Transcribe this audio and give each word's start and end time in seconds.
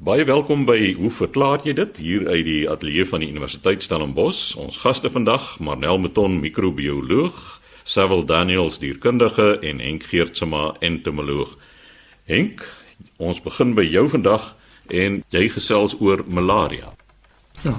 Baie 0.00 0.24
welkom 0.24 0.62
by 0.64 0.94
Hoe 0.96 1.10
verklaar 1.12 1.60
jy 1.60 1.74
dit 1.76 1.98
hier 2.00 2.22
uit 2.24 2.46
die 2.46 2.62
ateljee 2.72 3.04
van 3.04 3.20
die 3.20 3.26
Universiteit 3.28 3.82
Stellenbosch. 3.84 4.54
Ons 4.56 4.78
gaste 4.80 5.10
vandag, 5.12 5.58
Marnel 5.60 6.00
Meton, 6.00 6.38
microbioloog, 6.40 7.60
Sewil 7.84 8.24
Daniels, 8.24 8.78
dierkundige 8.80 9.58
en 9.60 9.84
Henk 9.84 10.08
Geertsma, 10.08 10.70
entomoloog. 10.80 11.52
Henk, 12.24 12.64
ons 13.20 13.44
begin 13.44 13.76
by 13.76 13.84
jou 13.90 14.06
vandag 14.08 14.54
en 14.88 15.20
jy 15.36 15.46
gesels 15.52 15.98
oor 16.00 16.24
malaria. 16.24 16.96
Ja. 17.60 17.76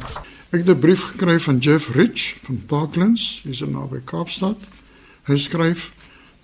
Ek 0.54 0.62
het 0.62 0.70
'n 0.70 0.80
brief 0.80 1.10
gekry 1.18 1.40
van 1.40 1.58
Jeff 1.58 1.90
Rich 1.90 2.38
van 2.46 2.62
Parklands, 2.68 3.42
hy's 3.50 3.66
in 3.66 3.72
naby 3.72 4.06
Kaapstad. 4.06 4.58
Hy 5.26 5.38
skryf: 5.38 5.92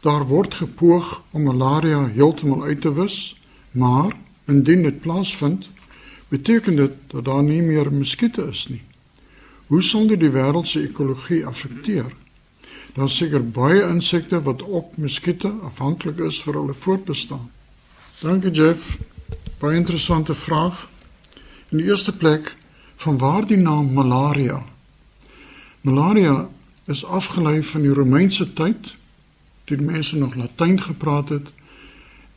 "Daar 0.02 0.26
word 0.26 0.54
gepoog 0.54 1.22
om 1.32 1.44
malaria 1.44 2.08
heeltemal 2.08 2.64
uit 2.64 2.82
te 2.82 2.94
wis, 2.94 3.38
maar 3.72 4.26
Indien 4.48 4.84
dit 4.84 5.00
plaasvind, 5.00 5.68
beteken 6.28 6.76
dit 6.76 6.92
dat 7.08 7.26
daar 7.26 7.44
nie 7.44 7.62
meer 7.62 7.92
muskiete 7.92 8.48
is 8.50 8.68
nie. 8.68 8.82
Hoe 9.68 9.82
sal 9.84 10.08
dit 10.08 10.20
die 10.20 10.32
wêreld 10.32 10.68
se 10.68 10.82
ekologie 10.88 11.46
affekteer? 11.46 12.14
Daar 12.96 13.10
seker 13.10 13.44
baie 13.44 13.84
insekte 13.88 14.40
wat 14.42 14.64
op 14.64 14.96
muskiete 14.98 15.52
afhanklik 15.68 16.20
is 16.24 16.40
vir 16.44 16.56
hulle 16.62 16.74
voortbestaan. 16.74 17.50
Dankie 18.22 18.52
Jeff. 18.52 18.98
Baie 19.60 19.78
interessante 19.78 20.36
vraag. 20.36 20.88
In 21.70 21.78
die 21.78 21.90
eerste 21.90 22.16
plek, 22.16 22.56
van 22.96 23.18
waar 23.18 23.46
die 23.46 23.58
naam 23.58 23.92
malaria? 23.94 24.64
Malaria 25.82 26.50
is 26.86 27.06
afgelei 27.06 27.64
van 27.64 27.82
die 27.82 27.94
Romeinse 27.94 28.54
tyd, 28.54 28.96
toe 29.64 29.78
die 29.78 29.86
mense 29.86 30.16
nog 30.18 30.36
Latyn 30.36 30.82
gepraat 30.82 31.30
het 31.30 31.52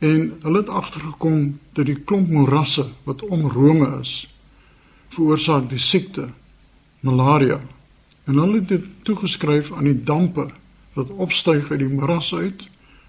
En 0.01 0.21
hulle 0.41 0.57
het 0.57 0.69
agtergekom 0.69 1.59
dat 1.77 1.85
die 1.85 1.99
klomp 2.01 2.29
morasse 2.33 2.87
wat 3.05 3.21
om 3.21 3.45
Rome 3.53 3.99
is 3.99 4.25
veroorsaak 5.13 5.67
die 5.69 5.79
siekte 5.79 6.29
malaria. 7.05 7.59
En 8.25 8.39
hulle 8.41 8.61
het 8.61 8.71
dit 8.71 8.87
toegeskryf 9.05 9.71
aan 9.75 9.89
die 9.89 9.99
dampe 10.07 10.47
wat 10.95 11.11
opstyg 11.21 11.69
uit 11.71 11.83
die 11.83 11.91
morasse 11.91 12.35
uit. 12.35 12.65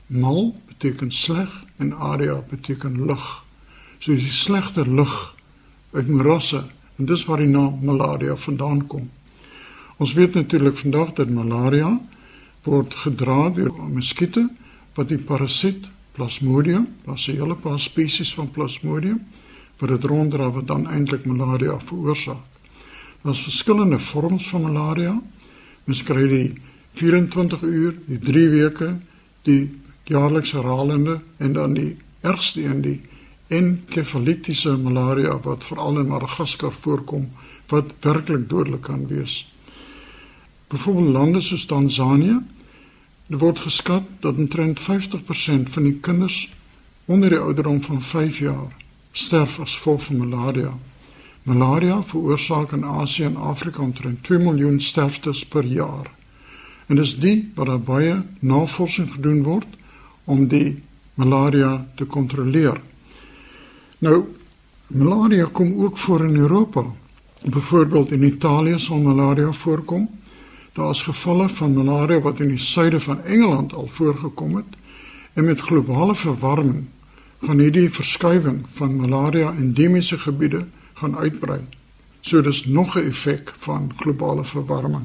Mal 0.06 0.50
beteken 0.68 1.12
sleg 1.14 1.52
en 1.80 1.94
aria 1.96 2.42
beteken 2.50 3.00
lug. 3.06 3.24
So 3.98 4.12
is 4.12 4.26
die 4.26 4.36
slegte 4.36 4.84
lug 4.88 5.34
uit 5.92 6.08
morasse 6.08 6.64
en 6.98 7.08
dis 7.08 7.24
waar 7.24 7.40
die 7.40 7.48
naam 7.48 7.80
malaria 7.86 8.36
vandaan 8.36 8.86
kom. 8.86 9.08
Ons 9.96 10.12
weet 10.18 10.34
natuurlik 10.34 10.76
vandag 10.76 11.16
dat 11.16 11.30
malaria 11.30 11.94
word 12.66 12.94
gedra 12.94 13.48
deur 13.54 13.72
muskiete 13.88 14.48
wat 14.94 15.08
die 15.08 15.18
parasiet 15.18 15.88
Plasmodium, 16.12 16.86
daar's 17.04 17.28
'n 17.28 17.36
hele 17.36 17.54
paar 17.54 17.80
spesies 17.80 18.34
van 18.34 18.50
Plasmodium 18.50 19.20
wat 19.78 19.88
dit 19.88 20.04
ronddra 20.04 20.50
wat 20.50 20.66
dan 20.66 20.86
eintlik 20.86 21.24
malaria 21.24 21.80
veroorsaak. 21.80 22.44
Daar's 23.22 23.42
verskillende 23.42 23.98
vorms 23.98 24.48
van 24.48 24.62
malaria. 24.62 25.22
Mens 25.84 26.02
kry 26.02 26.26
die 26.28 26.52
24 26.92 27.62
uur, 27.62 27.94
die 28.06 28.18
3 28.18 28.48
weke, 28.48 28.96
die 29.42 29.70
jaarliks 30.04 30.52
herhalende 30.52 31.20
en 31.36 31.52
dan 31.52 31.74
die 31.74 31.96
ergste 32.20 32.64
een 32.64 32.80
die 32.80 33.00
enkefalitiese 33.52 34.76
malaria 34.76 35.36
wat 35.44 35.64
veral 35.64 35.98
in 35.98 36.06
Madagaskar 36.06 36.72
voorkom 36.72 37.28
wat 37.68 37.92
werklik 38.00 38.48
dodelik 38.48 38.80
kan 38.80 39.06
wees. 39.06 39.42
Byvoorbeeld 40.68 41.12
lande 41.12 41.40
soos 41.40 41.64
Tansanië 41.64 42.38
Er 43.26 43.38
word 43.38 43.58
geskat 43.58 44.02
dat 44.20 44.36
omtrent 44.36 44.80
50% 44.80 45.70
van 45.70 45.82
die 45.82 45.98
kinders 46.00 46.52
onder 47.04 47.28
die 47.28 47.38
ouderdom 47.38 47.82
van 47.82 48.02
5 48.02 48.38
jaar 48.38 48.72
sterf 49.12 49.60
as 49.60 49.74
gevolg 49.74 50.02
van 50.02 50.16
malaria. 50.16 50.72
Malaria 51.42 52.02
veroorsaak 52.02 52.72
in 52.72 52.84
Asië 52.84 53.24
en 53.24 53.36
Afrika 53.36 53.82
omtrent 53.82 54.22
2 54.22 54.38
miljoen 54.38 54.80
sterftes 54.80 55.44
per 55.44 55.64
jaar. 55.64 56.10
En 56.86 56.96
dis 56.96 57.16
die 57.18 57.50
wat 57.54 57.66
daar 57.66 57.80
baie 57.80 58.22
navorsing 58.38 59.10
gedoen 59.12 59.42
word 59.42 59.66
om 60.24 60.46
die 60.48 60.82
malaria 61.14 61.86
te 61.94 62.04
kontroleer. 62.04 62.80
Nou 63.98 64.24
malaria 64.86 65.48
kom 65.52 65.74
ook 65.84 65.98
voor 65.98 66.24
in 66.24 66.36
Europa. 66.36 66.84
Byvoorbeeld 67.44 68.10
in 68.10 68.22
Italië 68.22 68.78
sal 68.78 68.98
malaria 68.98 69.52
voorkom 69.52 70.08
Daar's 70.72 71.02
gevalle 71.02 71.48
van 71.48 71.72
malaria 71.72 72.20
wat 72.20 72.40
in 72.40 72.48
die 72.48 72.58
suide 72.58 73.00
van 73.00 73.24
Engeland 73.24 73.74
al 73.74 73.86
voorgekom 73.86 74.56
het 74.56 74.76
en 75.32 75.44
met 75.44 75.60
globale 75.60 76.14
verwarming 76.14 76.84
gaan 77.42 77.58
hierdie 77.58 77.90
verskuiwing 77.90 78.62
van 78.68 78.96
malaria 78.96 79.50
endemiese 79.58 80.18
gebiede 80.18 80.66
gaan 80.94 81.16
uitbrei. 81.16 81.60
So 82.20 82.40
dis 82.40 82.64
nog 82.64 82.96
'n 82.96 83.06
effek 83.08 83.52
van 83.56 83.92
globale 83.96 84.44
verwarming. 84.44 85.04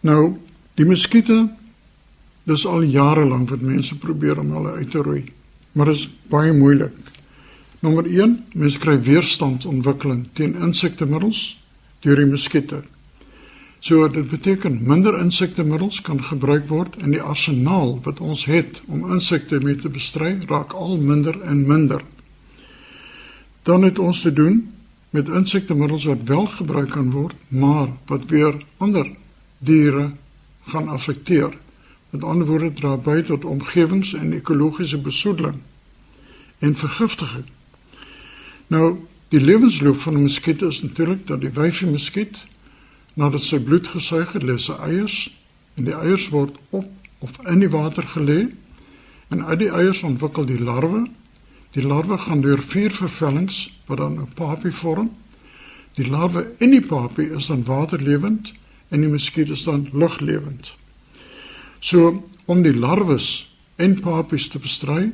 Nou, 0.00 0.36
die 0.74 0.86
muskiete 0.86 1.50
dis 2.42 2.66
al 2.66 2.82
jare 2.82 3.24
lank 3.24 3.48
wat 3.48 3.60
mense 3.60 3.98
probeer 3.98 4.38
om 4.38 4.52
hulle 4.52 4.72
uit 4.72 4.90
te 4.90 4.98
roei, 4.98 5.32
maar 5.72 5.86
dit 5.86 5.94
is 5.94 6.10
baie 6.28 6.52
moeilik. 6.52 6.94
Nommer 7.80 8.06
1, 8.06 8.44
mense 8.52 8.78
kry 8.78 9.00
weerstand 9.02 9.64
ontwikkeling 9.64 10.28
teen 10.32 10.54
insektemiddels 10.54 11.60
deur 12.00 12.16
die 12.16 12.26
muskiete. 12.26 12.82
So 13.82 14.06
dit 14.08 14.28
beteken 14.30 14.78
minder 14.86 15.16
insektemiddels 15.18 16.00
kan 16.06 16.20
gebruik 16.22 16.68
word 16.70 16.96
in 17.02 17.16
die 17.16 17.22
arsenaal 17.22 17.96
wat 18.04 18.20
ons 18.22 18.44
het 18.46 18.78
om 18.86 19.08
insekte 19.10 19.58
mee 19.58 19.74
te 19.74 19.90
bestry 19.90 20.36
raak 20.46 20.76
al 20.78 21.00
minder 21.02 21.40
en 21.42 21.64
minder. 21.66 22.04
Dan 23.66 23.82
het 23.82 23.98
ons 23.98 24.20
te 24.22 24.30
doen 24.32 24.60
met 25.10 25.28
insektemiddels 25.28 26.06
wat 26.06 26.22
wel 26.30 26.46
gebruik 26.46 26.94
kan 26.94 27.10
word, 27.10 27.34
maar 27.48 27.88
wat 28.06 28.28
weer 28.30 28.54
ander 28.78 29.10
diere 29.58 30.12
gaan 30.70 30.88
affekteer. 30.88 31.50
Met 32.14 32.22
ander 32.22 32.46
woorde 32.46 32.70
dra 32.78 32.94
by 32.96 33.18
tot 33.26 33.44
omgewings- 33.44 34.14
en 34.14 34.32
ekologiese 34.32 34.98
besoedeling 34.98 35.58
en 36.58 36.76
vergiftiging. 36.76 37.50
Nou, 38.66 38.94
die 39.28 39.40
lewensloop 39.40 40.00
van 40.00 40.14
'n 40.14 40.22
muskiet 40.22 40.62
is 40.62 40.82
natuurlik 40.82 41.26
dat 41.26 41.40
die 41.40 41.50
wyfie 41.50 41.90
muskiet 41.90 42.46
nadat 43.14 43.44
sy 43.44 43.60
bloed 43.60 43.88
gesuig 43.92 44.32
het, 44.32 44.42
lê 44.42 44.56
sy 44.58 44.76
eiers 44.80 45.30
en 45.76 45.88
die 45.88 45.96
eiers 45.96 46.28
word 46.32 46.56
op 46.70 46.88
of 47.22 47.38
in 47.46 47.62
die 47.62 47.70
water 47.70 48.06
gelê 48.14 48.50
en 49.32 49.44
uit 49.44 49.58
die 49.62 49.70
eiers 49.72 50.02
ontwikkel 50.02 50.44
die 50.48 50.60
larwe. 50.60 51.06
Die 51.72 51.84
larwe 51.86 52.18
gaan 52.18 52.42
deur 52.44 52.60
vier 52.60 52.92
vervellings 52.92 53.70
wat 53.86 53.98
dan 53.98 54.20
'n 54.20 54.32
papie 54.34 54.72
vorm. 54.72 55.10
Die 55.94 56.08
larwe 56.10 56.50
in 56.58 56.70
die 56.70 56.86
papie 56.86 57.30
is 57.30 57.46
dan 57.46 57.64
waterlewend 57.64 58.52
en 58.88 59.00
die 59.00 59.08
muskiet 59.08 59.50
is 59.50 59.64
dan 59.64 59.88
luglewend. 59.92 60.74
So 61.80 62.24
om 62.44 62.62
die 62.62 62.74
larwes 62.74 63.56
en 63.76 64.00
papies 64.00 64.48
te 64.48 64.58
bestry 64.58 65.12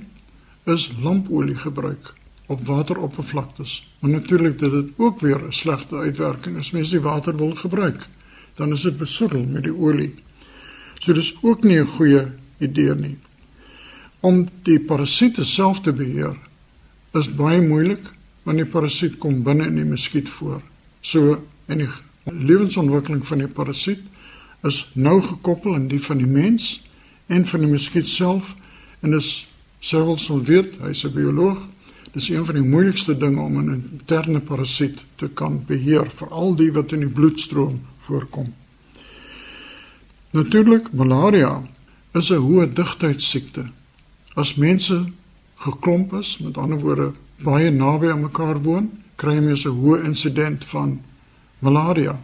is 0.64 0.90
lampolie 1.02 1.56
gebruik 1.56 2.17
op 2.48 2.66
wateroppervlaktes. 2.66 3.88
Maar 3.98 4.10
natuurlik 4.10 4.58
dit 4.58 4.72
het 4.72 4.86
ook 4.96 5.20
weer 5.20 5.40
'n 5.44 5.52
slegte 5.52 5.96
uitwerking 5.96 6.56
as 6.58 6.70
mens 6.70 6.90
die 6.90 7.00
water 7.00 7.36
wil 7.36 7.54
gebruik. 7.54 8.06
Dan 8.54 8.72
is 8.72 8.80
dit 8.80 8.96
besoedel 8.96 9.44
met 9.44 9.62
die 9.62 9.76
olie. 9.76 10.14
So 10.98 11.12
dis 11.12 11.36
ook 11.42 11.62
nie 11.62 11.80
'n 11.80 11.86
goeie 11.86 12.26
idee 12.58 12.94
nie. 12.94 13.18
Om 14.20 14.48
die 14.62 14.80
parasiete 14.80 15.44
self 15.44 15.80
te 15.80 15.92
beheer 15.92 16.36
is 17.12 17.34
baie 17.34 17.60
moeilik 17.60 18.12
want 18.42 18.56
die 18.56 18.66
parasiet 18.66 19.18
kom 19.18 19.42
binne 19.42 19.66
in 19.66 19.74
die 19.74 19.84
muskiet 19.84 20.28
voor. 20.28 20.62
So 21.00 21.46
en 21.66 21.78
die 21.78 21.88
lewensontwikkeling 22.24 23.26
van 23.26 23.38
die 23.38 23.48
parasiet 23.48 24.00
is 24.62 24.90
nou 24.94 25.22
gekoppel 25.22 25.74
aan 25.74 25.88
die 25.88 26.02
van 26.02 26.16
die 26.16 26.26
mens 26.26 26.84
en 27.26 27.46
van 27.46 27.60
die 27.60 27.68
muskiet 27.68 28.08
self 28.08 28.54
en 29.00 29.10
dis 29.10 29.48
sou 29.78 30.04
wel 30.04 30.42
weet, 30.44 30.78
hy's 30.80 31.04
'n 31.04 31.12
bioloog 31.12 31.58
Dis 32.18 32.28
een 32.28 32.44
van 32.44 32.56
die 32.58 32.66
moeilikste 32.66 33.14
dinge 33.16 33.40
om 33.40 33.58
'n 33.58 33.68
interne 33.70 34.40
parasiet 34.40 35.04
te 35.14 35.28
kan 35.28 35.62
beheer, 35.66 36.10
veral 36.10 36.54
die 36.54 36.72
wat 36.72 36.92
in 36.92 36.98
die 36.98 37.14
bloedstroom 37.18 37.80
voorkom. 37.98 38.54
Natuurlik, 40.30 40.92
malaria 40.92 41.62
is 42.12 42.30
'n 42.30 42.42
hoë 42.46 42.72
digtheidssiekte. 42.72 43.64
As 44.34 44.54
mense 44.54 45.04
geklomp 45.54 46.12
is, 46.12 46.38
met 46.38 46.56
ander 46.56 46.78
woorde 46.78 47.12
baie 47.36 47.70
naby 47.70 48.10
aan 48.10 48.20
mekaar 48.20 48.62
woon, 48.62 48.90
kry 49.16 49.34
jy 49.34 49.68
'n 49.68 49.78
hoë 49.80 50.04
insident 50.04 50.64
van 50.64 51.00
malaria. 51.58 52.20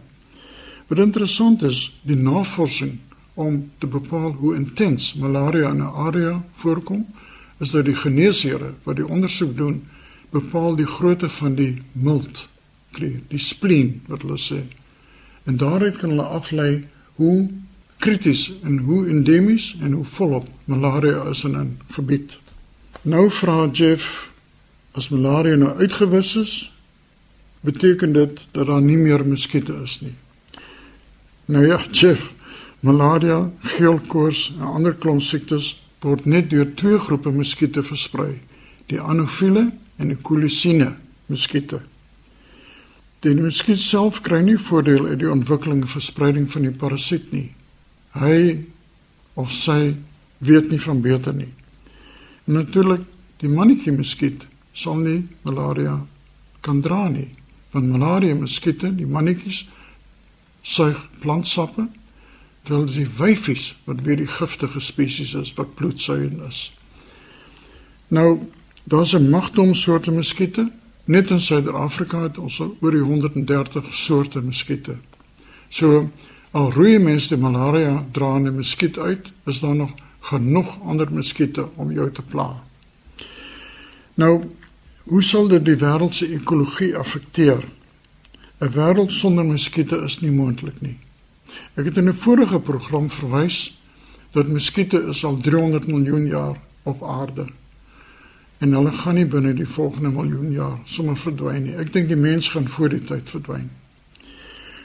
Wat 0.87 0.97
interessant 0.97 1.61
is, 1.61 1.99
die 2.01 2.15
navorsing 2.15 2.99
om 3.33 3.71
te 3.77 3.87
bepaal 3.87 4.31
hoe 4.31 4.55
intens 4.55 5.13
malaria 5.13 5.69
in 5.69 5.77
'n 5.77 5.95
area 5.95 6.43
voorkom, 6.53 7.05
is 7.59 7.71
dat 7.71 7.85
die 7.85 7.95
geneesere 7.95 8.73
wat 8.83 8.95
die 8.95 9.07
ondersoek 9.07 9.55
doen 9.57 9.83
bepaal 10.29 10.75
die 10.75 10.89
grootte 10.89 11.29
van 11.29 11.55
die 11.55 11.81
milt 11.91 12.47
die 12.95 13.39
spleen 13.39 14.01
wat 14.07 14.21
hulle 14.23 14.39
sê 14.39 14.61
en 15.43 15.57
daaruit 15.57 15.97
kan 15.97 16.15
hulle 16.15 16.29
aflei 16.39 16.85
hoe 17.15 17.49
krities 18.03 18.47
en 18.63 18.77
hoe 18.87 19.05
endemies 19.09 19.73
en 19.81 19.91
hoe 19.91 20.05
volop 20.05 20.47
malaria 20.65 21.27
is 21.31 21.43
in 21.43 21.57
'n 21.59 21.77
gebied 21.97 22.37
nou 23.03 23.29
vra 23.31 23.67
Jeff 23.71 24.33
as 24.95 25.09
malaria 25.11 25.55
nou 25.59 25.73
uitgewis 25.77 26.35
is, 26.39 26.53
beteken 27.65 28.13
dit 28.15 28.39
dat 28.51 28.67
daar 28.67 28.81
nie 28.81 28.97
meer 28.97 29.25
muskiete 29.27 29.75
is 29.83 29.99
nie. 30.01 30.13
Nou 31.51 31.65
ja, 31.67 31.79
chef, 31.99 32.31
malaria, 32.79 33.41
geelkoors 33.75 34.53
en 34.55 34.67
ander 34.79 34.95
klomp 34.95 35.21
siektes 35.21 35.73
word 36.03 36.25
net 36.29 36.49
deur 36.51 36.67
twee 36.77 36.99
groepe 36.99 37.31
muskiete 37.33 37.83
versprei, 37.83 38.35
die 38.91 39.01
anofiele 39.01 39.69
en 39.97 40.11
die 40.11 40.19
kolisine 40.21 40.91
muskiete. 41.31 41.81
Die 43.25 43.33
muskiet 43.33 43.81
self 43.81 44.19
kry 44.25 44.41
nie 44.45 44.57
voordeel 44.61 45.07
uit 45.09 45.19
die 45.23 45.31
ontwikkeling 45.31 45.81
en 45.81 45.89
verspreiding 45.89 46.49
van 46.51 46.67
die 46.67 46.75
parasiet 46.77 47.31
nie. 47.33 47.47
Hy 48.13 48.65
of 49.39 49.53
sy 49.53 49.95
weet 50.45 50.69
nie 50.69 50.81
van 50.81 51.01
beter 51.01 51.33
nie. 51.33 51.49
Natuurlik, 52.45 53.01
die 53.41 53.49
mannetjie 53.49 53.95
muskiet 53.95 54.45
sal 54.77 54.99
nie 55.01 55.23
malaria 55.47 55.97
kan 56.65 56.81
dra 56.85 57.07
nie, 57.09 57.27
want 57.73 57.89
malaria 57.89 58.35
muskiete, 58.37 58.91
die 58.93 59.09
mannetjies 59.09 59.63
suig 60.65 60.99
plantsappe 61.21 61.87
terwyl 62.65 62.87
die 62.89 63.07
wyfies 63.17 63.75
wat 63.85 64.01
weer 64.05 64.17
die 64.17 64.29
giftige 64.29 64.81
spesies 64.81 65.33
is 65.37 65.53
wat 65.57 65.75
bloedsuigend 65.77 66.41
is. 66.47 66.71
Nou, 68.07 68.39
daar's 68.85 69.13
'n 69.13 69.29
magdom 69.29 69.73
soorte 69.73 70.11
muskiete. 70.11 70.71
Net 71.05 71.29
in 71.29 71.39
Suid-Afrika 71.39 72.21
het 72.21 72.37
ons 72.37 72.59
oor 72.59 72.91
die 72.91 73.01
130 73.01 73.93
soorte 73.93 74.41
muskiete. 74.41 74.95
So 75.69 76.09
al 76.51 76.71
roei 76.71 76.99
mense 76.99 77.27
die 77.27 77.43
malaria 77.43 78.05
draande 78.11 78.51
muskiet 78.51 78.97
uit, 78.97 79.31
is 79.45 79.59
daar 79.59 79.75
nog 79.75 79.91
genoeg 80.19 80.79
ander 80.85 81.07
muskiete 81.11 81.67
om 81.75 81.91
jou 81.91 82.11
te 82.11 82.21
pla. 82.21 82.63
Nou, 84.13 84.43
hoe 85.03 85.23
sal 85.23 85.47
dit 85.47 85.65
die 85.65 85.77
wêreld 85.77 86.15
se 86.15 86.33
ekologie 86.33 86.95
affekteer? 86.97 87.63
'n 88.59 88.71
Wêreld 88.71 89.11
sonder 89.11 89.45
muskiete 89.45 89.97
is 90.05 90.19
nie 90.19 90.31
moontlik 90.31 90.81
nie. 90.81 90.97
Ek 91.75 91.85
het 91.85 91.97
in 91.97 92.09
'n 92.09 92.13
vorige 92.13 92.59
program 92.59 93.09
verwys 93.09 93.77
dat 94.31 94.47
muskiete 94.47 95.03
is 95.09 95.23
al 95.25 95.37
300 95.39 95.87
miljoen 95.87 96.25
jaar 96.25 96.57
op 96.83 97.03
aarde. 97.03 97.45
En 98.57 98.71
hulle 98.71 98.91
gaan 98.91 99.15
nie 99.15 99.25
binne 99.25 99.53
die 99.53 99.67
volgende 99.67 100.09
miljoen 100.09 100.51
jaar 100.51 100.77
sommer 100.85 101.17
verdwyn 101.17 101.63
nie. 101.63 101.75
Ek 101.75 101.93
dink 101.93 102.07
die 102.07 102.19
mens 102.19 102.49
gaan 102.49 102.67
voor 102.67 102.89
die 102.89 103.03
tyd 103.03 103.29
verdwyn. 103.29 103.69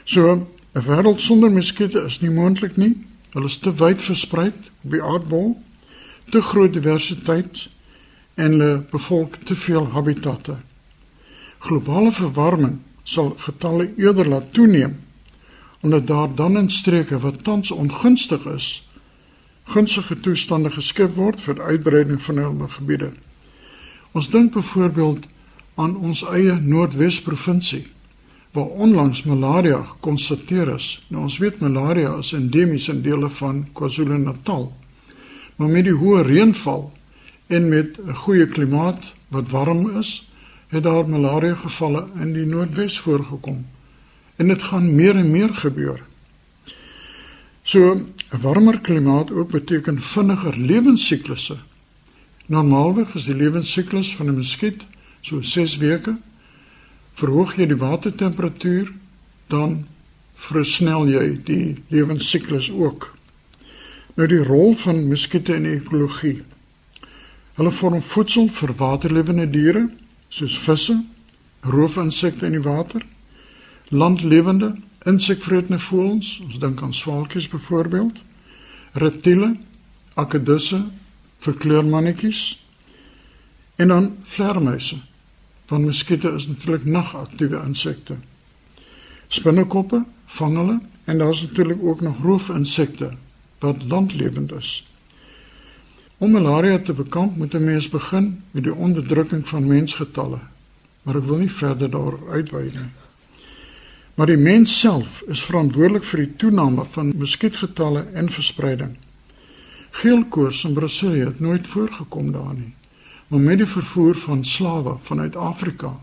So, 0.03 0.47
'n 0.73 0.83
wêreld 0.85 1.19
sonder 1.19 1.51
muskiete 1.51 2.03
is 2.05 2.19
nie 2.21 2.31
moontlik 2.31 2.77
nie. 2.77 2.95
Hulle 3.31 3.45
is 3.45 3.57
te 3.57 3.73
wyd 3.73 4.01
versprei 4.01 4.51
op 4.83 4.91
die 4.91 5.03
aardbol, 5.03 5.61
te 6.29 6.41
groot 6.41 6.73
diversiteit 6.73 7.69
en 8.33 8.51
hulle 8.51 8.83
bevolk 8.91 9.35
te 9.35 9.55
veel 9.55 9.87
habitatte. 9.91 10.57
Globale 11.59 12.11
verwarming 12.11 12.79
sal 13.03 13.35
getalle 13.37 13.89
eerder 13.97 14.27
laat 14.27 14.53
toeneem 14.53 14.95
omdat 15.81 16.07
daar 16.07 16.35
dan 16.35 16.57
in 16.57 16.69
streke 16.69 17.19
wat 17.19 17.43
tans 17.43 17.71
ongunstig 17.71 18.45
is, 18.45 18.87
gunstige 19.63 20.19
toestande 20.19 20.69
geskep 20.69 21.15
word 21.15 21.41
vir 21.41 21.61
uitbreiding 21.61 22.21
van 22.21 22.37
hulle 22.37 22.69
gebiede. 22.69 23.11
Ons 24.11 24.29
dink 24.29 24.53
byvoorbeeld 24.53 25.25
aan 25.75 25.95
ons 25.95 26.23
eie 26.27 26.57
Noordwes 26.59 27.21
provinsie 27.21 27.85
waar 28.51 28.67
onlangs 28.83 29.23
malaria 29.23 29.79
gekonstateer 29.83 30.73
is. 30.75 30.97
Nou 31.07 31.23
ons 31.23 31.37
weet 31.39 31.61
malaria 31.63 32.17
is 32.19 32.33
endemies 32.35 32.89
in 32.91 32.99
dele 33.01 33.29
van 33.29 33.63
KwaZulu-Natal. 33.73 34.65
Maar 35.55 35.71
met 35.71 35.87
die 35.87 35.95
hoë 35.95 36.25
reënval 36.27 36.89
en 37.47 37.69
met 37.69 37.97
'n 37.97 38.15
goeie 38.23 38.47
klimaat 38.47 39.13
wat 39.27 39.49
warm 39.49 39.97
is, 39.97 40.27
het 40.67 40.83
daar 40.83 41.07
malaria 41.09 41.55
gevalle 41.55 42.07
in 42.19 42.33
die 42.33 42.45
Noordwes 42.45 42.99
voorgekom. 42.99 43.65
En 44.41 44.49
dit 44.49 44.63
gaan 44.63 44.95
meer 44.95 45.15
en 45.15 45.31
meer 45.31 45.53
gebeur. 45.53 46.01
So 47.63 47.93
'n 47.93 48.13
warmer 48.41 48.79
klimaat 48.81 49.31
ook 49.31 49.51
beteken 49.51 50.01
vinniger 50.01 50.57
lewensiklusse. 50.57 51.57
Normaalweg 52.45 53.13
is 53.13 53.25
die 53.25 53.35
lewensiklus 53.35 54.15
van 54.15 54.25
'n 54.27 54.35
muskiet 54.35 54.85
so 55.21 55.41
6 55.41 55.77
weke 55.77 56.17
verhoog 57.13 57.55
jy 57.55 57.67
die 57.67 57.77
watertemperatuur, 57.77 58.91
dan 59.47 59.85
versnel 60.33 61.07
jy 61.07 61.25
die 61.45 61.83
lewensiklus 61.87 62.71
ook. 62.71 63.11
Nou 64.15 64.27
die 64.27 64.43
rol 64.43 64.75
van 64.75 65.07
muskiete 65.07 65.55
in 65.55 65.65
ekologie. 65.65 66.41
Hulle 67.53 67.71
vorm 67.71 68.01
voedsel 68.01 68.49
vir 68.49 68.73
waterlewende 68.75 69.49
diere 69.49 69.89
soos 70.29 70.59
visse, 70.59 71.03
roofinsekte 71.61 72.45
in 72.45 72.51
die 72.51 72.65
water, 72.65 73.05
landlewende 73.91 74.75
insekvretende 75.03 75.79
voëls, 75.79 76.39
ons 76.45 76.59
dink 76.59 76.81
aan 76.81 76.93
swaalkies 76.93 77.49
byvoorbeeld, 77.51 78.19
reptiele, 78.93 79.55
akedisse, 80.13 80.83
verkleurmannetjies 81.41 82.41
en 83.75 83.87
dan 83.87 84.11
vleermuise 84.23 84.99
want 85.71 85.85
muskiete 85.87 86.33
is 86.35 86.47
natuurlik 86.47 86.85
nagaktiewe 86.85 87.61
insekte. 87.63 88.17
Spinnekoppe 89.31 90.03
vang 90.35 90.57
hulle 90.57 90.79
en 91.07 91.17
daar's 91.17 91.41
natuurlik 91.41 91.83
ook 91.83 92.01
nog 92.01 92.19
roofinsekte 92.21 93.13
wat 93.63 93.83
landlewend 93.87 94.51
is. 94.51 94.71
Om 96.17 96.31
malaria 96.31 96.79
te 96.79 96.93
bekamp 96.93 97.37
moet 97.37 97.53
'n 97.53 97.63
mens 97.63 97.89
begin 97.89 98.43
met 98.51 98.63
die 98.63 98.75
onderdrukking 98.75 99.47
van 99.47 99.67
mensgetalle. 99.67 100.39
Maar 101.01 101.15
ek 101.15 101.23
wil 101.23 101.37
nie 101.37 101.51
verder 101.51 101.89
daar 101.89 102.17
uitwy 102.29 102.61
nie. 102.61 102.91
Maar 104.15 104.27
die 104.27 104.37
mens 104.37 104.73
self 104.79 105.21
is 105.31 105.43
verantwoordelik 105.43 106.03
vir 106.03 106.25
die 106.25 106.35
toename 106.35 106.85
van 106.85 107.13
muskietgetalle 107.17 108.05
en 108.13 108.29
verspreiding. 108.29 108.97
Geelkoors 109.91 110.63
in 110.67 110.73
Brasilië 110.73 111.25
het 111.25 111.39
nooit 111.39 111.67
voorgekom 111.67 112.31
daar 112.31 112.53
nie. 112.53 112.73
Maar 113.27 113.39
met 113.39 113.57
die 113.57 113.67
vervoer 113.67 114.15
van 114.15 114.45
slawe 114.45 114.97
vanuit 115.01 115.35
Afrika 115.35 115.93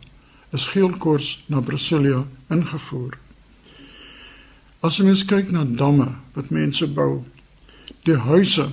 is 0.53 0.67
geelkoors 0.67 1.45
na 1.47 1.61
Brasilië 1.61 2.23
ingevoer. 2.49 3.19
As 4.81 5.01
ons 5.01 5.25
kyk 5.25 5.51
na 5.51 5.65
damme 5.65 6.13
wat 6.37 6.53
mense 6.55 6.87
bou, 6.87 7.25
die 8.07 8.17
huise 8.17 8.69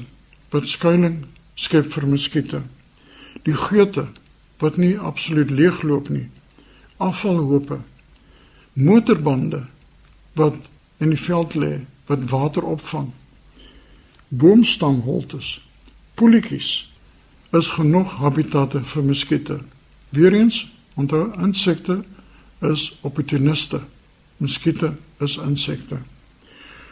wat 0.53 0.69
skuilings 0.69 1.25
skep 1.55 1.87
vir 1.91 2.07
muskiete, 2.07 2.61
die 3.47 3.55
geute 3.55 4.05
wat 4.59 4.77
nie 4.77 4.95
absoluut 4.99 5.51
leegloop 5.51 6.09
nie, 6.11 6.27
afvalhope, 6.97 7.79
motorbande 8.75 9.65
wat 10.35 10.55
in 10.99 11.13
die 11.13 11.19
veld 11.19 11.53
lê 11.55 11.79
wat 12.05 12.27
water 12.29 12.63
opvang, 12.67 13.07
boomstamholtes, 14.27 15.55
poeltjies 16.19 16.71
is 17.55 17.69
genoeg 17.77 18.17
habitatte 18.19 18.81
vir 18.83 19.03
muskiete. 19.07 19.59
Weereens, 20.15 20.65
onthou 20.99 21.29
insekte 21.39 22.01
is 22.59 22.89
opportuniste. 23.01 23.79
Muskiete 24.37 24.95
is 25.23 25.37
insekte. 25.39 26.01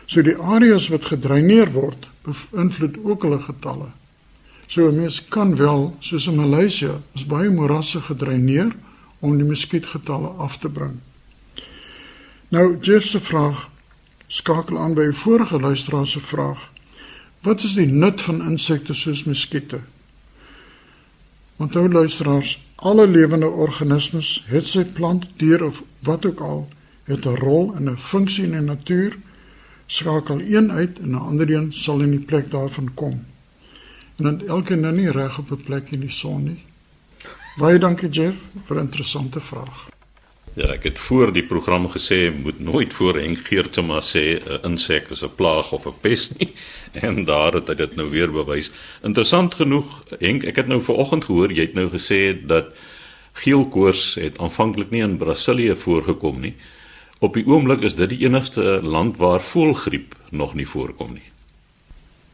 So 0.05 0.23
die 0.23 0.37
areas 0.39 0.87
wat 0.91 1.11
gedreineer 1.11 1.71
word, 1.75 2.07
beïnvloed 2.23 2.99
ook 3.03 3.27
hulle 3.27 3.39
getalle. 3.43 3.91
So 4.67 4.87
'n 4.87 4.95
mens 4.95 5.25
kan 5.27 5.55
wel, 5.55 5.95
soos 5.99 6.27
in 6.27 6.35
Maleisië, 6.35 7.01
is 7.13 7.25
baie 7.25 7.49
morasse 7.49 8.01
gedreineer 8.01 8.75
om 9.19 9.37
die 9.37 9.47
muskietgetalle 9.47 10.27
af 10.27 10.57
te 10.57 10.69
bring. 10.69 10.99
Nou 12.53 12.77
Jeff 12.81 13.05
se 13.05 13.19
vraag 13.19 13.69
skakel 14.27 14.77
aan 14.77 14.93
by 14.93 15.01
'n 15.01 15.13
vorige 15.13 15.59
luisteraar 15.59 16.07
se 16.07 16.19
vraag. 16.19 16.71
Wat 17.39 17.63
is 17.63 17.73
die 17.73 17.87
nut 17.87 18.21
van 18.21 18.49
insekte 18.49 18.93
soos 18.93 19.23
muskiete? 19.23 19.79
Onthou 21.55 21.91
luisteraars, 21.91 22.67
alle 22.75 23.07
lewende 23.07 23.49
organismes, 23.49 24.43
het 24.45 24.67
sy 24.67 24.83
plant, 24.83 25.25
dier 25.35 25.63
of 25.63 25.83
wat 25.99 26.25
ook 26.25 26.39
al, 26.39 26.69
het 27.03 27.25
'n 27.25 27.35
rol 27.35 27.73
en 27.75 27.89
'n 27.89 27.97
funksie 27.97 28.43
in 28.43 28.51
die 28.51 28.61
natuur. 28.61 29.17
Skakel 29.85 30.41
een 30.41 30.71
uit 30.71 30.99
en 30.99 31.09
'n 31.09 31.25
ander 31.29 31.51
een 31.51 31.73
sal 31.73 32.01
in 32.01 32.09
die 32.09 32.25
plek 32.25 32.51
daarvan 32.51 32.93
kom. 32.93 33.25
En 34.15 34.23
dan 34.23 34.47
elke 34.47 34.75
nou 34.75 34.95
nie 34.95 35.11
reg 35.11 35.39
op 35.39 35.51
'n 35.51 35.63
plek 35.63 35.91
in 35.91 35.99
die 35.99 36.11
son 36.11 36.43
nie. 36.43 36.63
Baie 37.57 37.79
dankie 37.79 38.09
Jeff 38.09 38.37
vir 38.65 38.77
'n 38.77 38.79
interessante 38.79 39.39
vraag. 39.39 39.92
Ja, 40.53 40.67
ek 40.69 40.83
het 40.85 40.99
voor 41.01 41.31
die 41.33 41.45
program 41.49 41.87
gesê 41.89 42.27
moet 42.29 42.59
nooit 42.61 42.91
voor 42.93 43.17
Henk 43.17 43.47
Geertsma 43.47 43.97
sê 44.05 44.37
'n 44.37 44.59
insek 44.69 45.09
is 45.09 45.23
'n 45.23 45.35
plaag 45.35 45.71
of 45.71 45.87
'n 45.87 45.97
pes 46.01 46.29
nie 46.37 46.53
en 47.07 47.25
daar 47.25 47.53
het 47.53 47.67
hy 47.67 47.75
dit 47.75 47.95
nou 47.95 48.09
weer 48.09 48.31
bewys. 48.31 48.71
Interessant 49.01 49.55
genoeg, 49.55 50.03
Henk, 50.19 50.43
ek 50.43 50.55
het 50.55 50.67
nou 50.67 50.81
vanoggend 50.81 51.25
gehoor 51.25 51.51
jy 51.51 51.61
het 51.61 51.73
nou 51.73 51.89
gesê 51.89 52.37
dat 52.45 52.65
geelkoors 53.33 54.15
het 54.15 54.37
aanvanklik 54.37 54.91
nie 54.91 55.01
in 55.01 55.17
Brasilië 55.17 55.75
voorgekom 55.75 56.39
nie. 56.39 56.53
Op 57.19 57.33
die 57.33 57.47
oomblik 57.47 57.81
is 57.81 57.95
dit 57.95 58.09
die 58.09 58.25
enigste 58.25 58.79
land 58.83 59.17
waar 59.17 59.41
voëlgriep 59.41 60.15
nog 60.29 60.53
nie 60.53 60.67
voorkom 60.67 61.13
nie. 61.13 61.29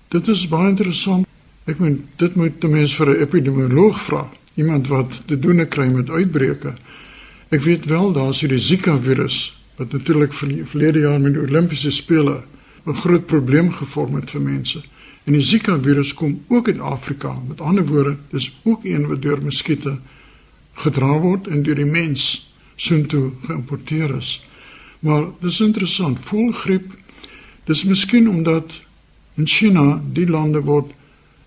Dit 0.10 0.28
is 0.28 0.48
baie 0.48 0.70
interessant. 0.70 1.28
Ek 1.66 1.80
meen 1.80 2.10
dit 2.18 2.36
moet 2.36 2.60
ten 2.60 2.72
minste 2.72 2.96
vir 2.96 3.16
'n 3.16 3.22
epidemioloog 3.22 4.02
vra. 4.02 4.28
iemand 4.60 4.88
wat 4.88 5.24
te 5.26 5.40
doen 5.40 5.68
kry 5.68 5.88
met 5.88 6.10
uitbreke. 6.10 6.74
Ek 7.50 7.64
weet 7.66 7.86
wel 7.90 8.12
daar's 8.14 8.44
hierdie 8.44 8.62
Zika 8.62 8.94
virus 9.02 9.50
wat 9.80 9.96
natuurlik 9.96 10.36
vir 10.38 10.50
die 10.52 10.66
verlede 10.70 11.00
jaar 11.02 11.22
met 11.22 11.34
die 11.34 11.42
Olimpiese 11.42 11.90
spele 11.92 12.44
'n 12.86 12.94
groot 12.94 13.26
probleem 13.26 13.72
gevorm 13.74 14.16
het 14.16 14.30
vir 14.30 14.42
mense. 14.42 14.84
En 15.26 15.34
die 15.34 15.42
Zika 15.42 15.80
virus 15.82 16.14
kom 16.14 16.44
ook 16.48 16.68
uit 16.68 16.80
Afrika. 16.80 17.42
Met 17.48 17.62
ander 17.62 17.86
woorde, 17.86 18.18
dis 18.30 18.52
ook 18.64 18.86
een 18.86 19.08
wat 19.08 19.22
deur 19.22 19.42
muskiete 19.42 19.98
gedra 20.74 21.20
word 21.20 21.48
en 21.48 21.64
deur 21.64 21.76
die 21.76 21.86
mens 21.86 22.54
soontoe 22.76 23.32
geïmporteer 23.46 24.16
is. 24.16 24.46
Maar 25.00 25.26
dis 25.42 25.60
interessant, 25.60 26.20
voelgriep. 26.20 26.94
Dis 27.64 27.84
miskien 27.84 28.30
omdat 28.30 28.82
in 29.36 29.48
China 29.48 30.02
die 30.14 30.30
lande 30.30 30.62
word 30.62 30.92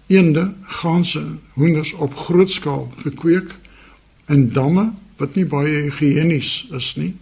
eende, 0.06 0.52
ganse, 0.62 1.24
hoenders 1.52 1.92
op 1.92 2.14
groot 2.14 2.50
skaal 2.50 2.92
gekweek 3.02 3.54
in 4.26 4.50
damme 4.50 4.92
wat 5.22 5.38
nie 5.38 5.46
baie 5.48 5.86
higienies 5.86 6.66
is 6.74 6.92
nie. 6.98 7.12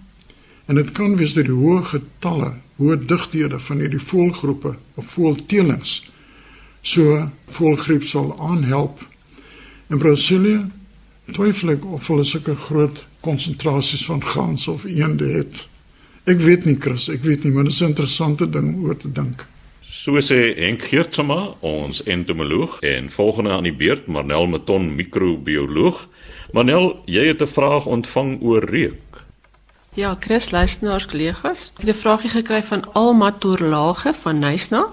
En 0.66 0.78
dit 0.78 0.90
kan 0.96 1.16
wees 1.18 1.34
dat 1.36 1.48
die 1.48 1.56
hoë 1.56 1.82
getalle, 1.92 2.54
hoë 2.80 3.00
digthede 3.10 3.58
van 3.60 3.82
hierdie 3.82 4.02
voëlgroepe 4.02 4.74
of 4.96 5.14
voëltelings 5.16 6.00
so 6.82 7.28
voëlgriep 7.52 8.06
sal 8.08 8.32
aanhelp. 8.40 9.02
In 9.90 10.00
Brasilië 10.00 10.62
twyfel 11.34 11.74
ek 11.76 11.84
of 11.86 12.08
hulle 12.10 12.24
sulke 12.26 12.56
groot 12.66 13.04
konsentrasies 13.24 14.04
van 14.08 14.22
ganse 14.24 14.70
of 14.72 14.86
eende 14.88 15.28
het. 15.34 15.66
Ek 16.30 16.40
weet 16.42 16.66
nie 16.68 16.78
Chris, 16.80 17.08
ek 17.12 17.22
weet 17.26 17.44
nie, 17.44 17.52
maar 17.52 17.68
dit 17.68 17.72
is 17.72 17.82
'n 17.82 17.92
interessante 17.92 18.48
ding 18.48 18.82
oor 18.82 18.96
te 18.96 19.12
dink. 19.12 19.46
So 19.82 20.12
sê 20.20 20.54
Henk 20.56 20.82
Geertsma, 20.82 21.54
ons 21.60 22.02
entomoloog 22.02 22.80
en 22.80 23.10
volgende 23.10 23.50
aan 23.50 23.62
die 23.62 23.74
beurt 23.74 24.06
Marnel 24.06 24.46
Meton, 24.46 24.94
microbioloog. 24.94 26.08
Marnel, 26.52 26.96
jy 27.06 27.26
het 27.26 27.42
'n 27.42 27.46
vraag 27.46 27.86
ontvang 27.86 28.42
oor 28.42 28.64
reuk. 28.64 29.24
Ja, 29.94 30.16
Chris 30.20 30.50
luisteraars 30.50 31.06
kollegas, 31.06 31.72
ek 31.78 31.86
het 31.86 31.96
'n 31.96 32.00
vraagie 32.00 32.30
gekry 32.30 32.62
van 32.62 32.92
Alma 32.92 33.32
Torlage 33.32 34.14
van 34.14 34.38
Nysna 34.38 34.86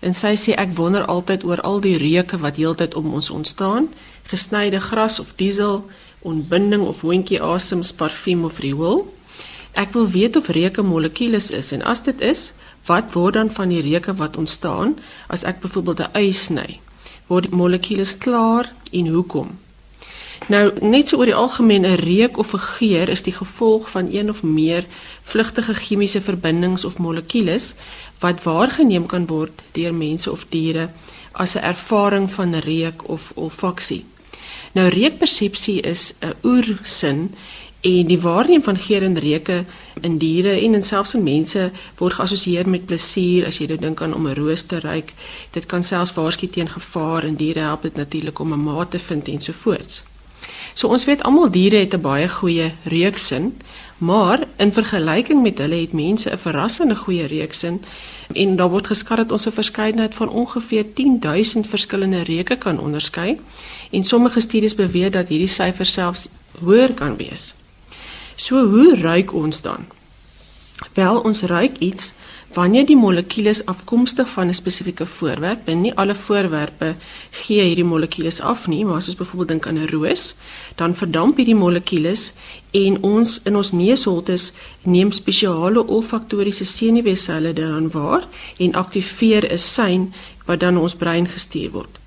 en 0.00 0.14
sy 0.14 0.34
sê 0.34 0.54
ek 0.56 0.76
wonder 0.76 1.04
altyd 1.04 1.44
oor 1.44 1.60
al 1.60 1.80
die 1.80 1.96
reuke 1.96 2.38
wat 2.38 2.56
heeltyd 2.56 2.94
om 2.94 3.12
ons 3.12 3.30
ontstaan, 3.30 3.88
gesnyde 4.22 4.80
gras 4.80 5.18
of 5.20 5.32
diesel, 5.36 5.90
ontbinding 6.22 6.82
of 6.82 7.00
hondjie 7.00 7.42
asems, 7.42 7.92
parfuum 7.92 8.44
of 8.44 8.58
riool. 8.58 9.14
Ek 9.72 9.92
wil 9.92 10.08
weet 10.08 10.36
of 10.36 10.48
reuke 10.48 10.82
molekules 10.82 11.50
is 11.50 11.72
en 11.72 11.82
as 11.82 12.02
dit 12.02 12.20
is, 12.20 12.52
wat 12.86 13.12
word 13.12 13.34
dan 13.34 13.50
van 13.50 13.68
die 13.68 13.80
reuke 13.80 14.14
wat 14.14 14.36
ontstaan 14.36 14.98
as 15.26 15.44
ek 15.44 15.60
byvoorbeeld 15.60 15.98
'n 16.00 16.10
ui 16.14 16.32
sny? 16.32 16.80
Word 17.26 17.44
die 17.44 17.56
molekules 17.56 18.18
klaar 18.18 18.72
en 18.92 19.06
hoekom? 19.06 19.58
Nou 20.46 20.72
net 20.84 21.08
so 21.08 21.16
oor 21.16 21.30
die 21.30 21.34
algemeen 21.34 21.86
'n 21.86 21.94
reuk 22.04 22.36
of 22.36 22.52
'n 22.52 22.58
geur 22.58 23.08
is 23.08 23.22
die 23.22 23.32
gevolg 23.32 23.90
van 23.90 24.08
een 24.12 24.28
of 24.28 24.42
meer 24.42 24.84
vlugtige 25.22 25.74
chemiese 25.74 26.20
verbindings 26.20 26.84
of 26.84 26.98
molekules 26.98 27.74
wat 28.18 28.42
waargeneem 28.42 29.06
kan 29.06 29.26
word 29.26 29.62
deur 29.72 29.94
mense 29.94 30.30
of 30.30 30.46
diere 30.48 30.88
as 31.32 31.54
'n 31.54 31.64
ervaring 31.64 32.30
van 32.30 32.54
reuk 32.54 33.08
of 33.08 33.32
olfaksie. 33.34 34.04
Nou 34.72 34.88
reukpersepsie 34.88 35.80
is 35.80 36.14
'n 36.20 36.34
oersin 36.42 37.34
en 37.80 38.06
die 38.06 38.20
waarneming 38.20 38.64
van 38.64 38.78
geur 38.78 39.02
en 39.02 39.18
reuke 39.18 39.64
in 40.00 40.18
diere 40.18 40.60
en 40.60 40.74
in 40.74 40.82
selfs 40.82 41.14
in 41.14 41.22
mense 41.22 41.70
word 41.96 42.14
geassosieer 42.14 42.68
met 42.68 42.86
plesier 42.86 43.46
as 43.46 43.58
jy 43.58 43.66
nou 43.66 43.78
dink 43.78 44.02
aan 44.02 44.14
om 44.14 44.26
'n 44.26 44.34
roos 44.34 44.62
te 44.62 44.80
ruik. 44.80 45.12
Dit 45.50 45.66
kan 45.66 45.84
selfs 45.84 46.14
waarsku 46.14 46.48
teen 46.48 46.68
gevaar 46.68 47.24
en 47.24 47.36
diere 47.36 47.60
help 47.60 47.82
dit 47.82 47.96
natuurlik 47.96 48.38
om 48.38 48.52
'n 48.52 48.62
maat 48.62 48.90
te 48.90 48.98
vind 48.98 49.28
en 49.28 49.40
so 50.74 50.88
ons 50.88 51.04
weet 51.04 51.22
almal 51.22 51.50
diere 51.50 51.76
het 51.76 51.94
'n 51.94 52.00
baie 52.00 52.28
goeie 52.28 52.72
reuksin, 52.84 53.54
maar 53.98 54.46
in 54.56 54.72
vergelyking 54.72 55.42
met 55.42 55.58
hulle 55.58 55.80
het 55.80 55.92
mense 55.92 56.30
'n 56.30 56.38
verrassende 56.38 56.96
goeie 56.96 57.26
reuksin 57.26 57.82
en 58.32 58.56
daar 58.56 58.70
word 58.70 58.86
geskat 58.86 59.16
dat 59.16 59.32
ons 59.32 59.46
'n 59.46 59.52
verskeidenheid 59.52 60.14
van 60.14 60.28
ongeveer 60.28 60.84
10000 60.94 61.66
verskillende 61.66 62.22
reuke 62.22 62.56
kan 62.56 62.78
onderskei 62.78 63.40
en 63.90 64.04
sommige 64.04 64.40
studies 64.40 64.74
beweer 64.74 65.10
dat 65.10 65.28
hierdie 65.28 65.48
syfer 65.48 65.86
selfs 65.86 66.28
hoër 66.60 66.92
kan 66.92 67.16
wees. 67.16 67.54
So 68.34 68.66
hoe 68.66 68.96
ruik 68.96 69.32
ons 69.32 69.60
dan? 69.60 69.86
Wel, 70.92 71.18
ons 71.20 71.42
ruik 71.42 71.78
iets 71.78 72.12
wanneer 72.54 72.86
die 72.86 72.96
molekules 72.96 73.64
afkomstig 73.66 74.28
van 74.28 74.48
'n 74.48 74.54
spesifieke 74.54 75.06
voorwerp, 75.06 75.68
en 75.68 75.80
nie 75.80 75.94
alle 75.94 76.14
voorwerpe 76.14 76.94
gee 77.30 77.62
hierdie 77.62 77.84
molekules 77.84 78.40
af 78.40 78.66
nie, 78.66 78.84
maar 78.84 78.96
as 78.96 79.06
ons 79.06 79.16
byvoorbeeld 79.16 79.48
dink 79.48 79.66
aan 79.66 79.78
'n 79.78 79.88
roos, 79.88 80.34
dan 80.74 80.94
verdamp 80.94 81.36
hierdie 81.36 81.54
molekules 81.54 82.32
en 82.70 83.02
ons 83.02 83.40
in 83.44 83.56
ons 83.56 83.72
neusholtes 83.72 84.52
neem 84.82 85.12
spesiale 85.12 85.86
olfaktoriese 85.86 86.64
senuweeselle 86.64 87.52
daaraan 87.52 87.90
waar 87.90 88.26
en 88.58 88.74
aktiveer 88.74 89.52
'n 89.52 89.58
sein 89.58 90.14
wat 90.44 90.60
dan 90.60 90.76
ons 90.78 90.94
brein 90.94 91.28
gestuur 91.28 91.70
word. 91.70 91.98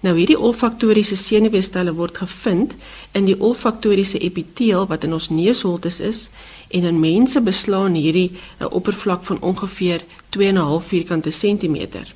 Nou 0.00 0.12
hierdie 0.16 0.38
olfaktoriese 0.38 1.16
senuweestelle 1.16 1.94
word 1.96 2.18
gevind 2.20 2.74
in 3.12 3.24
die 3.24 3.40
olfaktoriese 3.40 4.18
epiteel 4.18 4.86
wat 4.86 5.04
in 5.04 5.12
ons 5.16 5.30
neusholtes 5.32 6.00
is 6.00 6.28
en 6.68 6.84
in 6.84 7.00
mense 7.00 7.40
beslaan 7.40 7.94
hierdie 7.94 8.30
'n 8.30 8.64
uh, 8.64 8.66
oppervlak 8.70 9.24
van 9.24 9.40
ongeveer 9.40 10.00
2.5 10.38 10.86
vierkante 10.86 11.30
sentimeter. 11.30 12.14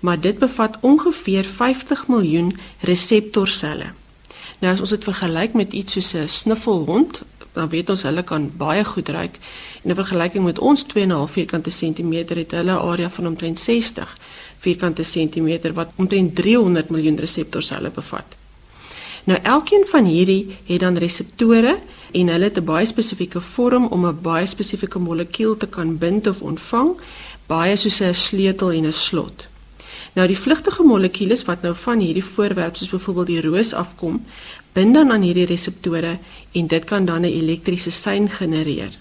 Maar 0.00 0.20
dit 0.20 0.38
bevat 0.38 0.76
ongeveer 0.80 1.44
50 1.44 2.06
miljoen 2.06 2.56
reseptorselle. 2.80 3.86
Nou 4.58 4.72
as 4.72 4.80
ons 4.80 4.90
dit 4.90 5.04
vergelyk 5.04 5.52
met 5.52 5.72
iets 5.72 5.92
soos 5.92 6.12
'n 6.14 6.28
snuffelhond, 6.28 7.22
dan 7.52 7.68
weet 7.68 7.90
ons 7.90 8.02
hulle 8.02 8.22
kan 8.22 8.50
baie 8.56 8.84
goed 8.84 9.08
ruik. 9.08 9.38
In 9.82 9.94
vergelyking 9.94 10.44
met 10.44 10.58
ons 10.58 10.84
2.5 10.84 11.32
vierkante 11.32 11.70
sentimeter 11.70 12.36
het 12.36 12.50
hulle 12.50 12.72
'n 12.72 12.86
area 12.90 13.10
van 13.10 13.26
omtrent 13.26 13.58
60 13.58 14.16
vierkante 14.58 15.02
sentimeter 15.02 15.72
wat 15.72 15.88
omtrent 15.96 16.34
300 16.34 16.90
miljoen 16.90 17.16
reseptorselle 17.16 17.90
bevat. 17.90 18.36
Nou 19.24 19.38
elkeen 19.42 19.84
van 19.86 20.04
hierdie 20.04 20.56
het 20.66 20.80
dan 20.80 20.96
reseptore 20.96 21.78
en 22.12 22.28
hulle 22.28 22.44
het 22.44 22.58
'n 22.58 22.64
baie 22.64 22.86
spesifieke 22.86 23.40
vorm 23.40 23.86
om 23.86 24.06
'n 24.06 24.20
baie 24.22 24.46
spesifieke 24.46 24.98
molekuul 24.98 25.56
te 25.56 25.66
kan 25.66 25.98
bind 25.98 26.26
of 26.26 26.42
ontvang, 26.42 26.90
baie 27.46 27.76
soos 27.76 28.00
'n 28.00 28.14
sleutel 28.14 28.70
en 28.70 28.86
'n 28.86 28.92
slot. 28.92 29.46
Nou 30.12 30.26
die 30.26 30.38
vlugtige 30.38 30.82
molekules 30.82 31.44
wat 31.44 31.62
nou 31.62 31.74
van 31.74 31.98
hierdie 31.98 32.24
voorwerp 32.24 32.76
soos 32.76 32.88
byvoorbeeld 32.88 33.26
die 33.26 33.40
roos 33.40 33.72
afkom, 33.72 34.24
bind 34.72 34.94
dan 34.94 35.12
aan 35.12 35.22
hierdie 35.22 35.46
reseptore 35.46 36.18
en 36.52 36.66
dit 36.66 36.84
kan 36.84 37.04
dan 37.04 37.20
'n 37.20 37.32
elektriese 37.32 37.90
sein 37.90 38.30
genereer. 38.30 38.98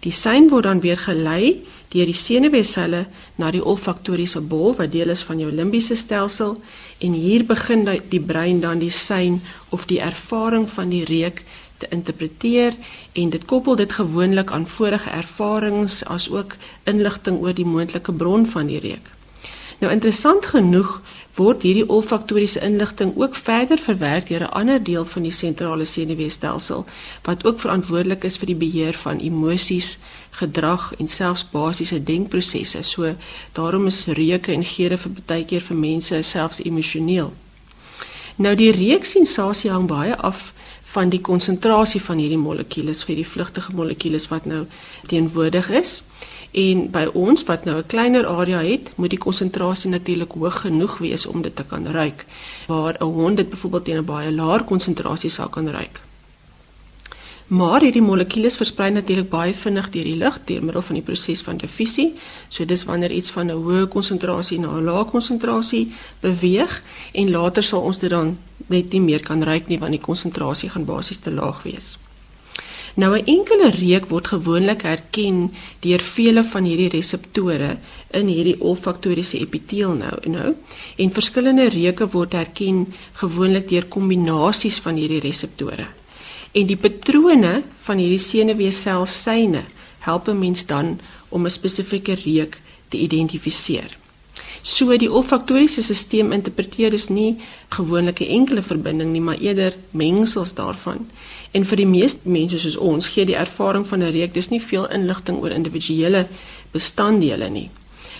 Die 0.00 0.12
sein 0.12 0.48
word 0.48 0.64
dan 0.64 0.80
weer 0.80 0.98
gelei 0.98 1.62
deur 1.88 2.06
die 2.06 2.14
senuweeselle 2.14 3.06
na 3.36 3.50
die 3.50 3.64
olfaktoriese 3.64 4.40
bol 4.40 4.74
wat 4.78 4.92
deel 4.92 5.10
is 5.10 5.22
van 5.26 5.38
jou 5.38 5.50
limbiese 5.52 5.96
stelsel 5.98 6.60
en 6.98 7.12
hier 7.12 7.44
begin 7.44 7.84
die 8.08 8.20
brein 8.20 8.60
dan 8.60 8.78
die 8.78 8.90
sein 8.90 9.42
of 9.68 9.86
die 9.90 10.00
ervaring 10.00 10.68
van 10.70 10.88
die 10.88 11.04
reuk 11.04 11.42
te 11.80 11.88
interpreteer 11.96 12.76
en 13.12 13.30
dit 13.30 13.44
koppel 13.44 13.78
dit 13.80 13.92
gewoonlik 13.92 14.52
aan 14.52 14.68
vorige 14.68 15.10
ervarings 15.10 16.04
as 16.04 16.28
ook 16.30 16.58
inligting 16.84 17.40
oor 17.40 17.56
die 17.56 17.66
moontlike 17.66 18.12
bron 18.12 18.46
van 18.46 18.68
die 18.68 18.82
reuk. 18.84 19.10
Nou 19.80 19.92
interessant 19.92 20.44
genoeg 20.52 21.00
word 21.38 21.62
hierdie 21.64 21.86
olfaktoriese 21.88 22.60
inligting 22.66 23.14
ook 23.16 23.36
verder 23.38 23.80
verwerk 23.80 24.28
deur 24.28 24.44
'n 24.44 24.56
ander 24.60 24.82
deel 24.82 25.04
van 25.04 25.22
die 25.22 25.32
sentrale 25.32 25.84
senuweestelsel 25.84 26.84
wat 27.22 27.44
ook 27.46 27.60
verantwoordelik 27.60 28.24
is 28.24 28.36
vir 28.36 28.46
die 28.46 28.60
beheer 28.64 28.94
van 28.94 29.18
emosies, 29.18 29.98
gedrag 30.30 30.92
en 30.98 31.08
selfs 31.08 31.46
basiese 31.50 32.02
denkprosesse. 32.04 32.82
So 32.82 33.14
daarom 33.52 33.86
is 33.86 34.06
reuke 34.06 34.52
en 34.52 34.64
geure 34.64 34.98
vir 34.98 35.12
baie 35.26 35.44
keer 35.44 35.60
vir 35.60 35.76
mense 35.76 36.22
selfs 36.22 36.62
emosioneel. 36.62 37.32
Nou 38.36 38.54
die 38.54 38.72
reuksensasie 38.72 39.70
hang 39.70 39.86
baie 39.86 40.16
af 40.16 40.52
van 40.90 41.08
die 41.08 41.20
konsentrasie 41.20 42.00
van 42.02 42.18
hierdie 42.18 42.40
molekules 42.40 43.04
vir 43.06 43.20
die 43.20 43.26
vlugtige 43.26 43.72
molekules 43.76 44.28
wat 44.28 44.46
nou 44.50 44.64
teenwoordig 45.06 45.70
is. 45.70 46.00
En 46.50 46.88
by 46.90 47.04
ons 47.14 47.44
wat 47.46 47.64
nou 47.64 47.78
'n 47.78 47.86
kleiner 47.86 48.26
area 48.26 48.60
het, 48.62 48.90
moet 48.96 49.10
die 49.10 49.18
konsentrasie 49.18 49.90
natuurlik 49.90 50.32
hoog 50.32 50.60
genoeg 50.60 50.98
wees 50.98 51.26
om 51.26 51.42
dit 51.42 51.56
te 51.56 51.64
kan 51.64 51.86
ruik. 51.86 52.26
Waar 52.66 52.96
'n 52.98 53.04
hond 53.04 53.36
dit 53.36 53.50
byvoorbeeld 53.50 53.84
teen 53.84 53.98
'n 53.98 54.04
baie 54.04 54.32
laer 54.32 54.64
konsentrasie 54.64 55.30
sal 55.30 55.48
kan 55.48 55.68
ruik. 55.68 56.09
Maar 57.50 57.82
hierdie 57.82 58.02
molekules 58.02 58.54
versprei 58.60 58.92
natuurlik 58.94 59.26
baie 59.30 59.54
vinnig 59.58 59.88
deur 59.90 60.06
die 60.06 60.18
lug 60.20 60.36
deur 60.46 60.62
middel 60.62 60.84
van 60.86 60.98
die 61.00 61.02
proses 61.02 61.40
van 61.42 61.56
diffusie. 61.58 62.12
So 62.48 62.62
dis 62.64 62.84
wanneer 62.86 63.10
iets 63.10 63.32
van 63.34 63.50
'n 63.50 63.58
hoë 63.64 63.88
konsentrasie 63.90 64.60
na 64.60 64.68
'n 64.76 64.84
lae 64.84 65.04
konsentrasie 65.04 65.90
beweeg 66.20 66.82
en 67.12 67.30
later 67.30 67.62
sal 67.62 67.80
ons 67.80 67.98
dit 67.98 68.10
dan 68.10 68.38
net 68.66 68.92
nie 68.92 69.00
meer 69.00 69.20
kan 69.20 69.42
ruik 69.42 69.66
nie 69.66 69.78
want 69.78 69.90
die 69.90 70.00
konsentrasie 70.00 70.70
gaan 70.70 70.84
basies 70.84 71.18
te 71.18 71.30
laag 71.30 71.62
wees. 71.62 71.98
Nou 72.94 73.18
'n 73.18 73.26
enkele 73.26 73.70
reuk 73.70 74.08
word 74.08 74.26
gewoonlik 74.26 74.82
herken 74.82 75.52
deur 75.80 76.00
vele 76.00 76.44
van 76.44 76.64
hierdie 76.64 76.88
reseptore 76.88 77.78
in 78.10 78.26
hierdie 78.26 78.60
olfaktoriese 78.60 79.38
epiteel 79.38 79.92
nou 79.92 80.30
nou 80.30 80.54
en 80.96 81.10
verskillende 81.12 81.68
reuke 81.68 82.06
word 82.06 82.32
herken 82.32 82.94
gewoonlik 83.12 83.68
deur 83.68 83.84
kombinasies 83.84 84.78
van 84.78 84.94
hierdie 84.94 85.20
reseptore. 85.20 85.86
En 86.52 86.66
die 86.66 86.76
patrone 86.76 87.62
van 87.86 88.00
hierdie 88.02 88.18
senuweeselsyne 88.18 89.62
help 90.06 90.28
'n 90.28 90.38
mens 90.38 90.66
dan 90.66 91.00
om 91.28 91.46
'n 91.46 91.50
spesifieke 91.50 92.14
reuk 92.14 92.60
te 92.88 92.98
identifiseer. 92.98 93.98
So 94.62 94.96
die 94.96 95.10
olfaktoriese 95.10 95.82
stelsel 95.82 96.32
interpreteer 96.32 96.92
is 96.92 97.08
nie 97.08 97.36
gewoonlik 97.68 98.20
'n 98.20 98.24
enkele 98.24 98.62
verbinding 98.62 99.12
nie, 99.12 99.20
maar 99.20 99.38
eerder 99.38 99.74
mengsels 99.90 100.54
daarvan. 100.54 101.08
En 101.50 101.64
vir 101.64 101.76
die 101.76 101.86
meeste 101.86 102.28
mense 102.28 102.58
soos 102.58 102.76
ons 102.76 103.08
gee 103.08 103.24
die 103.24 103.36
ervaring 103.36 103.86
van 103.86 104.02
'n 104.02 104.12
reuk 104.12 104.34
dis 104.34 104.48
nie 104.48 104.62
veel 104.62 104.90
inligting 104.90 105.38
oor 105.38 105.50
individuele 105.50 106.26
bestanddele 106.70 107.48
nie. 107.48 107.70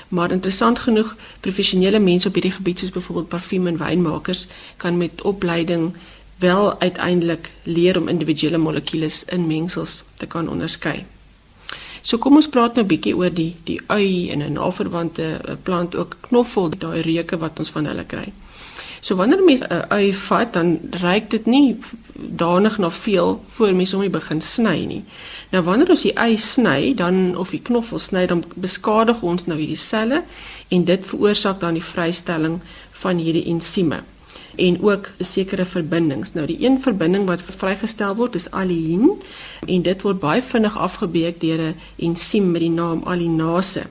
Maar 0.09 0.31
interessant 0.31 0.79
genoeg, 0.79 1.17
professionele 1.41 1.99
mense 1.99 2.29
op 2.29 2.35
hierdie 2.35 2.53
gebied 2.53 2.79
soos 2.79 2.91
byvoorbeeld 2.91 3.29
parfuum 3.29 3.67
en 3.67 3.77
wynmakers 3.77 4.47
kan 4.77 4.97
met 4.97 5.23
opleiding 5.23 5.95
wel 6.41 6.81
uiteindelik 6.81 7.51
leer 7.63 7.99
om 7.99 8.09
individuele 8.09 8.59
molekules 8.59 9.25
in 9.25 9.47
mengsels 9.47 10.03
te 10.17 10.27
kan 10.27 10.49
onderskei. 10.49 11.05
So 12.03 12.19
kom 12.19 12.39
ons 12.41 12.49
praat 12.49 12.75
nou 12.75 12.85
'n 12.85 12.89
bietjie 12.89 13.17
oor 13.17 13.33
die 13.35 13.57
die 13.65 13.81
ui 13.87 14.31
en 14.31 14.43
'n 14.43 14.53
naverwante 14.53 15.41
plant 15.63 15.95
ook 15.95 16.17
knoffel, 16.21 16.69
daai 16.79 17.01
reuke 17.01 17.39
wat 17.39 17.59
ons 17.59 17.71
van 17.71 17.85
hulle 17.85 18.05
kry. 18.05 18.33
So 19.01 19.17
wanneer 19.17 19.43
mense 19.45 19.65
'n 19.65 19.85
ui 19.93 20.15
vat, 20.15 20.53
dan 20.53 20.79
ruik 20.91 21.31
dit 21.31 21.47
nie 21.47 21.77
danig 22.15 22.79
na 22.79 22.91
veel 22.91 23.45
voor 23.49 23.75
mense 23.75 23.97
hom 23.97 24.11
begin 24.11 24.41
sny 24.41 24.85
nie. 24.85 25.05
Nou 25.51 25.65
wanneer 25.65 25.89
ons 25.89 26.03
die 26.03 26.19
ui 26.19 26.37
sny, 26.37 26.95
dan 26.95 27.37
of 27.37 27.51
die 27.51 27.63
knoffel 27.63 27.99
sny, 27.99 28.27
dan 28.27 28.45
beskadig 28.55 29.23
ons 29.23 29.47
nou 29.47 29.59
hierdie 29.59 29.77
selle 29.77 30.23
en 30.69 30.85
dit 30.85 31.07
veroorsaak 31.07 31.61
dan 31.61 31.75
die 31.75 31.85
vrystelling 31.85 32.61
van 32.91 33.19
hierdie 33.19 33.47
ensieme 33.47 34.03
en 34.61 34.83
ook 34.83 35.11
sekere 35.19 35.65
verbindings. 35.65 36.33
Nou 36.37 36.47
die 36.47 36.59
een 36.65 36.81
verbinding 36.81 37.27
wat 37.29 37.43
vrygestel 37.43 38.15
word 38.19 38.35
is 38.35 38.51
alliin 38.51 39.09
en 39.67 39.83
dit 39.83 40.03
word 40.03 40.21
baie 40.21 40.43
vinnig 40.43 40.77
afgebreek 40.79 41.41
deur 41.41 41.61
'n 41.61 41.75
ensiem 41.97 42.51
met 42.51 42.61
die 42.61 42.71
naam 42.71 43.03
allinase. 43.05 43.87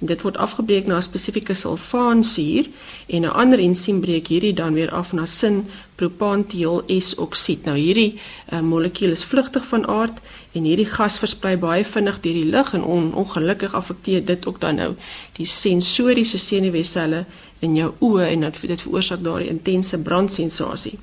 En 0.00 0.06
dit 0.06 0.22
word 0.22 0.36
afgebreek 0.36 0.86
na 0.86 0.96
'n 0.96 1.02
spesifieke 1.02 1.54
sulfaansuur 1.54 2.66
en 3.06 3.22
'n 3.22 3.36
ander 3.42 3.58
ensiem 3.58 4.00
breek 4.00 4.26
hierdie 4.26 4.52
dan 4.52 4.72
weer 4.74 4.90
af 4.90 5.12
na 5.12 5.26
sin 5.26 5.66
propantiol 5.94 6.82
S-oksied. 6.86 7.64
Nou 7.64 7.78
hierdie 7.78 8.20
uh, 8.52 8.60
molekuul 8.60 9.10
is 9.10 9.24
vlugtig 9.24 9.64
van 9.66 9.86
aard 9.86 10.18
en 10.52 10.62
hierdie 10.62 10.86
gas 10.86 11.18
versprei 11.18 11.56
baie 11.56 11.84
vinnig 11.84 12.20
deur 12.20 12.32
die 12.32 12.50
lug 12.50 12.72
en 12.72 12.84
on, 12.84 13.14
ongelukkig 13.14 13.74
affekteer 13.74 14.24
dit 14.24 14.46
ook 14.46 14.60
dan 14.60 14.74
nou 14.74 14.94
die 15.32 15.46
sensoriese 15.46 16.38
senuweeselle 16.38 17.24
in 17.58 17.74
jou 17.74 17.92
oë 18.00 18.28
en 18.30 18.40
dit 18.40 18.60
dit 18.60 18.82
veroorsaak 18.82 19.22
daardie 19.22 19.48
intense 19.48 19.98
brandsensasie. 19.98 20.98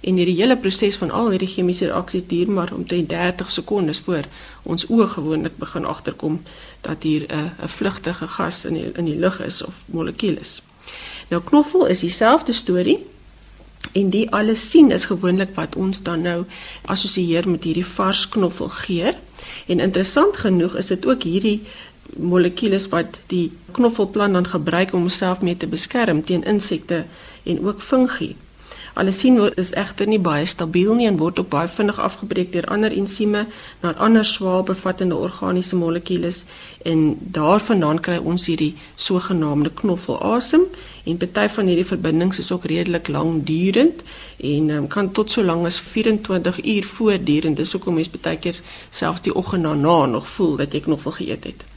En 0.00 0.16
hierdie 0.16 0.38
hele 0.38 0.56
proses 0.56 0.96
van 0.96 1.10
al 1.10 1.28
hierdie 1.30 1.50
chemiese 1.50 1.90
reaksies 1.90 2.26
duur 2.26 2.50
maar 2.50 2.72
omtrent 2.72 3.08
30 3.08 3.50
sekondes 3.50 4.00
voor 4.06 4.24
ons 4.62 4.86
oë 4.88 5.06
gewoonlik 5.06 5.56
begin 5.60 5.84
agterkom 5.84 6.40
dat 6.80 7.02
hier 7.02 7.26
'n 7.28 7.52
'n 7.62 7.68
vlugtige 7.68 8.28
gas 8.28 8.64
in 8.64 8.74
die, 8.74 8.92
in 8.92 9.04
die 9.04 9.18
lug 9.18 9.40
is 9.40 9.62
of 9.62 9.74
molekuul 9.86 10.36
is. 10.40 10.62
Nou 11.28 11.42
knoffel 11.42 11.86
is 11.86 12.00
dieselfde 12.00 12.52
storie 12.52 13.06
en 13.92 14.10
die 14.10 14.30
alles 14.30 14.70
sien 14.70 14.90
is 14.90 15.04
gewoonlik 15.04 15.54
wat 15.54 15.76
ons 15.76 16.02
dan 16.02 16.22
nou 16.22 16.44
assosieer 16.84 17.48
met 17.48 17.64
hierdie 17.64 17.86
vars 17.86 18.28
knoffelgeur. 18.28 19.14
En 19.66 19.80
interessant 19.80 20.36
genoeg 20.36 20.76
is 20.76 20.86
dit 20.86 21.06
ook 21.06 21.22
hierdie 21.22 21.62
molekules 22.16 22.88
wat 22.88 23.18
die 23.26 23.50
knoffelplant 23.72 24.32
dan 24.32 24.46
gebruik 24.46 24.92
om 24.92 25.00
homself 25.00 25.40
mee 25.40 25.56
te 25.56 25.66
beskerm 25.66 26.24
teen 26.24 26.44
insekte 26.44 27.04
en 27.44 27.66
ook 27.66 27.82
fungi. 27.82 28.36
Alesien 28.94 29.38
is 29.56 29.70
egter 29.78 30.08
nie 30.10 30.18
baie 30.18 30.46
stabiel 30.50 30.96
nie 30.98 31.06
en 31.06 31.18
word 31.20 31.38
ook 31.38 31.48
baie 31.52 31.70
vinnig 31.70 31.98
afgebreek 32.02 32.50
deur 32.52 32.66
ander 32.74 32.92
ensieme 32.92 33.44
na 33.82 33.92
ander 34.06 34.26
swaalbevattende 34.26 35.14
organiese 35.14 35.78
molekules 35.78 36.42
en 36.90 37.04
daarvandaan 37.36 38.02
kry 38.02 38.18
ons 38.18 38.48
hierdie 38.50 38.74
sogenaamde 38.96 39.70
knoffelasem 39.80 40.66
en 41.06 41.22
party 41.22 41.46
van 41.56 41.70
hierdie 41.70 41.86
verbindings 41.92 42.42
is 42.42 42.50
ook 42.52 42.66
redelik 42.72 43.08
lankdurend 43.08 44.02
en 44.52 44.70
um, 44.76 44.88
kan 44.90 45.12
tot 45.14 45.30
so 45.30 45.46
lank 45.46 45.70
as 45.70 45.80
24 45.80 46.64
uur 46.64 46.92
voortduur 46.94 47.46
en 47.46 47.58
dis 47.62 47.72
hoekom 47.72 48.00
mens 48.00 48.10
baie 48.18 48.38
keer 48.42 48.58
selfs 48.90 49.22
die 49.22 49.34
oggend 49.34 49.70
daarna 49.70 50.00
nog 50.18 50.28
voel 50.36 50.56
dat 50.64 50.74
jy 50.74 50.82
knoffel 50.88 51.20
geëet 51.22 51.52
het. 51.52 51.69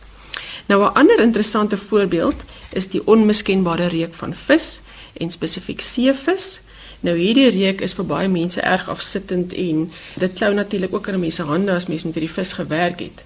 Nou 0.66 0.84
'n 0.84 0.94
ander 0.94 1.20
interessante 1.20 1.78
voorbeeld 1.78 2.44
is 2.72 2.88
die 2.88 3.08
onmiskenbare 3.08 3.88
reuk 3.88 4.14
van 4.14 4.34
vis 4.34 4.82
en 5.14 5.30
spesifiek 5.30 5.82
seevis. 5.82 6.62
Nou 7.00 7.18
hierdie 7.18 7.50
reuk 7.50 7.82
is 7.82 7.94
vir 7.94 8.06
baie 8.06 8.28
mense 8.28 8.62
erg 8.62 8.90
afsittend 8.90 9.54
en 9.54 9.92
dit 10.16 10.34
klou 10.34 10.54
natuurlik 10.54 10.94
ook 10.94 11.10
aan 11.10 11.20
mense 11.20 11.44
hande 11.44 11.72
as 11.72 11.88
mens 11.88 12.04
met 12.04 12.14
hierdie 12.14 12.34
vis 12.34 12.54
gewerk 12.54 13.00
het. 13.00 13.24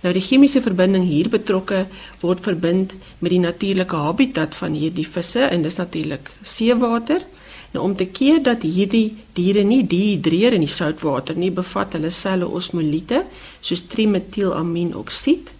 Nou 0.00 0.12
die 0.16 0.22
chemiese 0.22 0.62
verbinding 0.64 1.04
hier 1.06 1.28
betrokke 1.28 1.86
word 2.20 2.40
verbind 2.40 2.94
met 3.18 3.30
die 3.30 3.40
natuurlike 3.40 3.96
habitat 3.96 4.54
van 4.54 4.72
hierdie 4.72 5.06
visse 5.06 5.40
en 5.40 5.62
dis 5.62 5.76
natuurlik 5.76 6.30
seewater. 6.42 7.22
Nou 7.70 7.84
om 7.84 7.96
te 7.96 8.06
keer 8.06 8.42
dat 8.42 8.62
hierdie 8.62 9.16
diere 9.32 9.62
nie 9.62 9.86
dehidreer 9.86 10.52
in 10.52 10.64
die 10.64 10.74
soutwater 10.74 11.36
nie, 11.36 11.50
bevat 11.50 11.92
hulle 11.92 12.10
selle 12.10 12.48
osmoliete 12.48 13.22
soos 13.60 13.86
trimetilaminoksied 13.92 15.54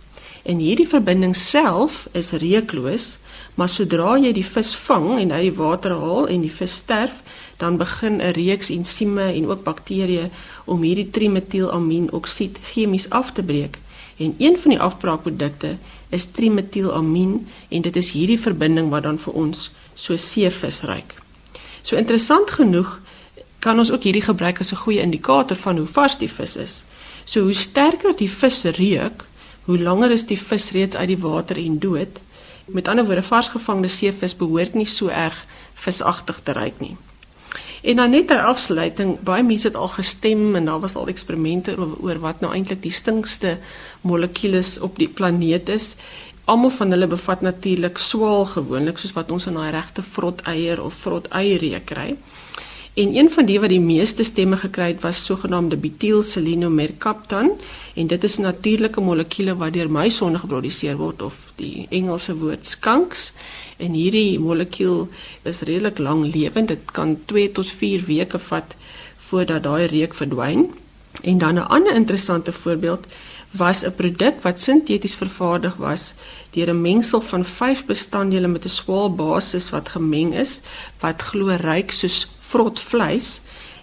En 0.51 0.59
hierdie 0.59 0.89
verbinding 0.89 1.37
self 1.37 2.09
is 2.19 2.33
reukloos, 2.43 3.05
maar 3.55 3.71
sodra 3.71 4.17
jy 4.19 4.33
die 4.35 4.47
vis 4.47 4.73
vang 4.87 5.13
en 5.21 5.35
uit 5.37 5.45
die 5.45 5.55
water 5.55 5.95
haal 6.01 6.27
en 6.33 6.43
die 6.43 6.51
vis 6.51 6.81
sterf, 6.81 7.21
dan 7.61 7.79
begin 7.79 8.19
'n 8.19 8.35
reeks 8.35 8.71
ensieme 8.75 9.27
en 9.31 9.47
ook 9.47 9.63
bakterieë 9.63 10.31
om 10.65 10.83
hierdie 10.83 11.11
trimetilaminoksied 11.11 12.59
chemies 12.73 13.07
af 13.11 13.33
te 13.33 13.43
breek. 13.43 13.79
En 14.17 14.35
een 14.39 14.59
van 14.59 14.71
die 14.71 14.81
afbraakprodukte 14.81 15.77
is 16.09 16.25
trimetilamin 16.25 17.47
en 17.69 17.83
dit 17.83 17.97
is 17.97 18.11
hierdie 18.11 18.41
verbinding 18.41 18.91
wat 18.91 19.03
dan 19.03 19.19
vir 19.19 19.35
ons 19.35 19.71
so 19.95 20.17
seevis 20.17 20.83
ruik. 20.83 21.15
So 21.83 21.97
interessant 21.97 22.51
genoeg 22.51 23.01
kan 23.59 23.79
ons 23.79 23.91
ook 23.91 24.03
hierdie 24.03 24.29
gebruik 24.29 24.61
as 24.61 24.73
'n 24.73 24.83
goeie 24.83 25.01
indikator 25.01 25.57
van 25.57 25.77
hoe 25.77 25.87
vars 25.87 26.19
die 26.19 26.33
vis 26.33 26.57
is. 26.57 26.85
So 27.25 27.43
hoe 27.43 27.55
sterker 27.55 28.17
die 28.17 28.31
vis 28.31 28.63
reuk, 28.63 29.25
hoe 29.65 29.79
langer 29.79 30.11
is 30.11 30.27
die 30.27 30.39
vis 30.39 30.71
reeds 30.71 30.97
uit 30.97 31.13
die 31.13 31.21
water 31.21 31.57
en 31.57 31.79
dood. 31.79 32.21
Met 32.67 32.89
ander 32.89 33.05
woorde, 33.05 33.23
varsgevangde 33.23 33.89
seevis 33.89 34.37
behoort 34.37 34.75
nie 34.75 34.87
so 34.87 35.09
erg 35.09 35.45
visagtig 35.75 36.41
te 36.45 36.53
ruik 36.53 36.81
nie. 36.81 36.97
En 37.81 37.97
dan 37.97 38.11
net 38.11 38.27
ter 38.29 38.43
afsluiting, 38.45 39.15
baie 39.25 39.43
mense 39.43 39.69
het 39.71 39.77
al 39.77 39.89
gestem 39.89 40.57
en 40.57 40.65
daar 40.69 40.81
was 40.81 40.95
al 40.95 41.09
eksperimente 41.09 41.77
oor, 41.79 41.95
oor 42.05 42.19
wat 42.21 42.43
nou 42.45 42.53
eintlik 42.53 42.83
die 42.83 42.93
stinkste 42.93 43.57
molekules 44.05 44.79
op 44.85 45.01
die 45.01 45.09
planeet 45.09 45.73
is. 45.73 45.95
Almal 46.45 46.75
van 46.77 46.93
hulle 46.93 47.09
bevat 47.09 47.41
natuurlik 47.41 47.99
swaal 47.99 48.45
gewoonlik 48.53 49.01
soos 49.01 49.17
wat 49.17 49.31
ons 49.33 49.49
in 49.49 49.57
daai 49.57 49.71
regte 49.73 50.05
vrot 50.05 50.43
eier 50.51 50.83
of 50.85 50.99
vrot 51.07 51.31
eiereek 51.33 51.89
kry. 51.89 52.11
En 52.95 53.17
een 53.17 53.31
van 53.31 53.47
die 53.47 53.61
wat 53.61 53.71
die 53.71 53.81
meeste 53.81 54.25
stemme 54.25 54.57
gekry 54.57 54.89
het 54.91 55.01
was 55.01 55.25
sogenaamde 55.25 55.77
butylselenomercaptan 55.77 57.51
en 57.95 58.07
dit 58.07 58.25
is 58.25 58.39
'n 58.39 58.43
natuurlike 58.43 59.01
molekuule 59.01 59.57
wat 59.57 59.73
deur 59.73 59.91
muisonde 59.91 60.39
geproduseer 60.39 60.97
word 60.97 61.23
of 61.23 61.53
die 61.55 61.87
Engelse 61.91 62.37
woord 62.37 62.67
skunks 62.67 63.33
en 63.77 63.93
hierdie 63.93 64.39
molekuul 64.39 65.09
is 65.43 65.61
redelik 65.61 65.99
langlewend 65.99 66.69
dit 66.69 66.91
kan 66.93 67.19
2 67.25 67.53
tot 67.53 67.71
4 67.71 68.05
weke 68.07 68.39
vat 68.39 68.75
voordat 69.17 69.63
daai 69.63 69.87
reuk 69.87 70.15
verdwyn. 70.15 70.71
En 71.23 71.39
dan 71.39 71.55
'n 71.55 71.69
ander 71.69 71.95
interessante 71.95 72.53
voorbeeld 72.53 73.07
was 73.51 73.85
'n 73.85 73.95
produk 73.95 74.43
wat 74.43 74.61
sinteties 74.61 75.15
vervaardig 75.15 75.75
was 75.77 76.15
deur 76.51 76.71
'n 76.71 76.81
mengsel 76.81 77.21
van 77.21 77.45
5 77.45 77.85
bestanddele 77.87 78.49
met 78.49 78.65
'n 78.65 78.69
swaal 78.69 79.15
basis 79.15 79.71
wat 79.71 79.89
gemeng 79.89 80.35
is 80.35 80.61
wat 81.01 81.23
glo 81.23 81.57
ryk 81.57 81.91
soos 81.91 82.29
vrot 82.51 82.81
vleis 82.81 83.41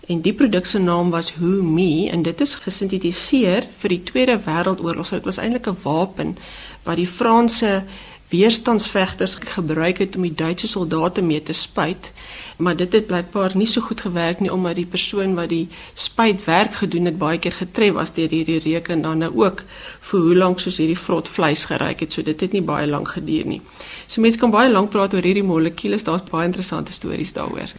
en 0.07 0.21
die 0.23 0.33
produk 0.33 0.65
se 0.65 0.79
naam 0.79 1.09
was 1.11 1.33
Who 1.35 1.63
Me 1.63 2.07
en 2.11 2.23
dit 2.23 2.41
is 2.41 2.55
gesintetiseer 2.63 3.67
vir 3.81 3.95
die 3.95 4.03
Tweede 4.07 4.37
Wêreldoorlog. 4.45 5.07
So 5.07 5.19
dit 5.19 5.27
was 5.27 5.39
eintlik 5.43 5.67
'n 5.67 5.81
wapen 5.83 6.37
wat 6.83 6.95
die 6.95 7.07
Franse 7.07 7.83
weerstandsvegters 8.27 9.37
gebruik 9.55 9.97
het 9.97 10.15
om 10.15 10.21
die 10.21 10.35
Duitse 10.35 10.67
soldate 10.67 11.21
mee 11.21 11.43
te 11.43 11.53
spuit. 11.53 12.11
Maar 12.57 12.75
dit 12.75 12.93
het 12.93 13.07
blykbaar 13.07 13.55
nie 13.55 13.67
so 13.67 13.81
goed 13.81 14.01
gewerk 14.01 14.39
nie 14.39 14.51
omdat 14.51 14.75
die 14.75 14.85
persoon 14.85 15.35
wat 15.35 15.49
die 15.49 15.67
spuitwerk 15.93 16.73
gedoen 16.73 17.05
het 17.05 17.17
baie 17.17 17.39
keer 17.39 17.55
getref 17.55 17.93
was 17.93 18.13
deur 18.13 18.29
hierdie 18.29 18.59
reuk 18.59 18.87
en 18.87 19.01
dan 19.01 19.17
nou 19.17 19.31
ook 19.35 19.63
vir 20.09 20.19
hoe 20.19 20.35
lank 20.35 20.59
soos 20.59 20.77
hierdie 20.77 20.99
vrot 20.99 21.29
vleis 21.29 21.65
geruik 21.65 21.99
het. 21.99 22.11
So 22.11 22.21
dit 22.21 22.39
het 22.39 22.51
nie 22.51 22.61
baie 22.61 22.87
lank 22.87 23.07
geduur 23.07 23.45
nie. 23.45 23.61
So 24.07 24.21
mense 24.21 24.37
kan 24.37 24.51
baie 24.51 24.71
lank 24.71 24.89
praat 24.89 25.13
oor 25.13 25.23
hierdie 25.23 25.43
molekules. 25.43 26.03
Daar's 26.03 26.27
baie 26.31 26.45
interessante 26.45 26.93
stories 26.93 27.33
daaroor. 27.33 27.71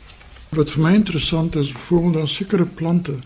Wat 0.49 0.71
vir 0.71 0.83
my 0.83 0.95
interessant 0.95 1.57
is, 1.57 1.73
byvoorbeeld 1.73 2.15
daar 2.15 2.29
sekere 2.29 2.65
plante 2.65 3.19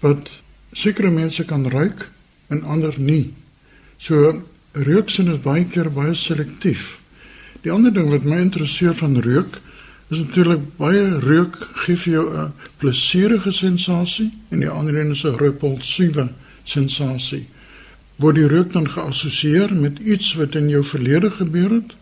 wat 0.00 0.40
sekere 0.72 1.10
mense 1.10 1.44
kan 1.44 1.68
ruik 1.68 2.10
en 2.48 2.62
ander 2.62 2.94
nie. 2.98 3.32
So 3.96 4.42
reuksin 4.72 5.28
is 5.30 5.42
baie 5.44 5.64
keer 5.64 5.90
baie 5.92 6.14
selektief. 6.14 6.98
Die 7.62 7.72
ander 7.72 7.92
ding 7.92 8.08
wat 8.10 8.24
my 8.24 8.38
interesseer 8.40 8.94
van 8.96 9.20
reuk 9.20 9.60
is 10.10 10.18
natuurlik 10.18 10.62
baie 10.78 11.18
reuk 11.22 11.58
gee 11.84 11.96
vir 11.96 12.12
jou 12.12 12.26
'n 12.34 12.52
plesierige 12.78 13.52
sensasie 13.52 14.30
en 14.50 14.60
die 14.60 14.70
ander 14.70 14.98
een 14.98 15.10
is 15.10 15.24
'n 15.24 15.36
repulsiewe 15.36 16.28
sensasie. 16.64 17.46
Word 18.16 18.34
die 18.34 18.46
reuk 18.46 18.72
dan 18.72 18.90
geassosieer 18.90 19.74
met 19.74 19.98
iets 19.98 20.34
wat 20.34 20.54
in 20.54 20.68
jou 20.68 20.84
verlede 20.84 21.30
gebeur 21.30 21.70
het? 21.70 21.94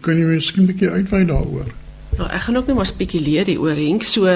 Kan 0.00 0.18
jy 0.18 0.24
miskien 0.24 0.62
'n 0.62 0.66
bietjie 0.66 0.90
uitwy 0.90 1.24
daaroor? 1.24 1.81
Nou, 2.12 2.26
ek 2.28 2.42
gaan 2.44 2.58
ook 2.60 2.66
net 2.68 2.76
maar 2.76 2.86
spekuleer 2.86 3.48
hieroor 3.48 3.78
Henk 3.78 4.02
so 4.04 4.28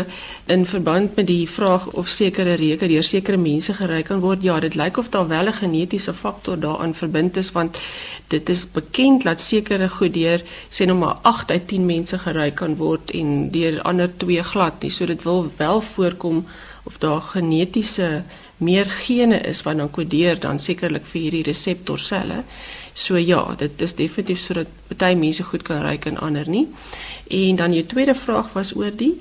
in 0.49 0.63
verband 0.67 1.17
met 1.19 1.27
die 1.29 1.45
vraag 1.49 1.83
of 1.93 2.09
sekere 2.09 2.55
reuke 2.57 2.89
deur 2.89 3.05
sekere 3.05 3.37
mense 3.37 3.75
geruik 3.77 4.07
kan 4.09 4.23
word. 4.23 4.45
Ja, 4.47 4.57
dit 4.65 4.79
lyk 4.81 4.97
of 4.97 5.11
daar 5.13 5.29
wel 5.29 5.51
'n 5.51 5.53
genetiese 5.53 6.15
faktor 6.15 6.57
daaraan 6.59 6.95
verbind 6.95 7.37
is 7.37 7.53
want 7.53 7.77
dit 8.29 8.49
is 8.49 8.65
bekend 8.73 9.23
dat 9.23 9.41
sekere 9.41 9.89
goed 9.89 10.15
deur 10.15 10.41
sê 10.71 10.87
nou 10.87 10.99
maar 10.99 11.17
8 11.23 11.51
uit 11.51 11.69
10 11.69 11.87
mense 11.87 12.19
geruik 12.19 12.55
kan 12.55 12.77
word 12.77 13.11
en 13.11 13.51
deur 13.51 13.83
ander 13.83 14.17
twee 14.17 14.43
glad 14.43 14.83
nie. 14.83 14.91
So 14.91 15.07
dit 15.07 15.23
wil 15.23 15.53
wel 15.57 15.81
voorkom 15.81 16.47
of 16.85 16.99
daar 16.99 17.21
genetiese 17.21 18.23
meer 18.57 18.91
gene 18.91 19.41
is 19.41 19.63
wat 19.63 19.77
dan 19.77 19.91
kodeer 19.91 20.41
dan 20.41 20.59
sekerlik 20.59 21.05
vir 21.05 21.21
hierdie 21.21 21.45
reseptorselle. 21.51 22.43
So 22.95 23.17
ja, 23.21 23.43
dit 23.59 23.83
is 23.83 23.95
definitief 23.95 24.41
sodat 24.41 24.73
party 24.89 25.15
mense 25.15 25.43
goed 25.43 25.63
kan 25.63 25.83
ruik 25.85 26.07
en 26.09 26.19
ander 26.19 26.49
nie. 26.49 26.67
En 27.29 27.57
dan 27.57 27.73
jou 27.73 27.85
tweede 27.87 28.15
vraag 28.15 28.53
was 28.53 28.75
oor 28.77 28.95
die 28.97 29.15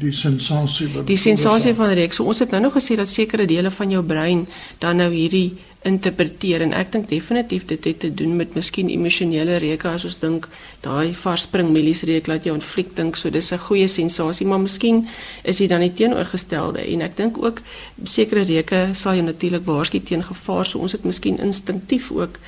die 0.00 0.12
sensasie 0.12 0.88
wat 0.94 1.06
die 1.06 1.20
sensasie 1.20 1.74
van 1.76 1.92
reuk. 1.92 2.14
So 2.16 2.24
ons 2.24 2.40
het 2.42 2.50
nou 2.50 2.62
nog 2.62 2.76
gesê 2.78 2.96
dat 2.96 3.08
sekere 3.08 3.46
dele 3.46 3.70
van 3.70 3.90
jou 3.90 4.02
brein 4.04 4.46
dan 4.78 4.96
nou 4.96 5.10
hierdie 5.12 5.52
interpreteer 5.82 6.62
en 6.62 6.72
ek 6.78 6.92
dink 6.94 7.08
definitief 7.10 7.64
dit 7.66 7.84
het 7.90 7.98
te 8.04 8.10
doen 8.14 8.36
met 8.38 8.54
miskien 8.54 8.90
emosionele 8.92 9.56
reuke 9.62 9.88
as 9.90 10.06
ons 10.06 10.18
dink 10.20 10.46
daai 10.84 11.10
vars 11.18 11.48
springmielies 11.48 12.04
reuk 12.06 12.30
laat 12.30 12.46
jou 12.46 12.54
ontfliek 12.54 12.94
dink 12.96 13.18
so 13.18 13.30
dis 13.30 13.52
'n 13.52 13.58
goeie 13.58 13.88
sensasie 13.88 14.46
maar 14.46 14.60
miskien 14.60 15.08
is 15.42 15.58
dit 15.58 15.68
dan 15.68 15.80
die 15.80 15.92
teenoorgestelde 15.92 16.86
en 16.86 17.02
ek 17.02 17.16
dink 17.16 17.42
ook 17.42 17.60
sekere 18.04 18.44
reuke 18.44 18.90
sal 18.94 19.14
jou 19.14 19.24
natuurlik 19.24 19.66
waarsku 19.66 20.00
teen 20.00 20.22
gevaar 20.22 20.66
so 20.66 20.78
ons 20.78 20.92
het 20.92 21.04
miskien 21.04 21.38
instinktief 21.38 22.12
ook 22.12 22.38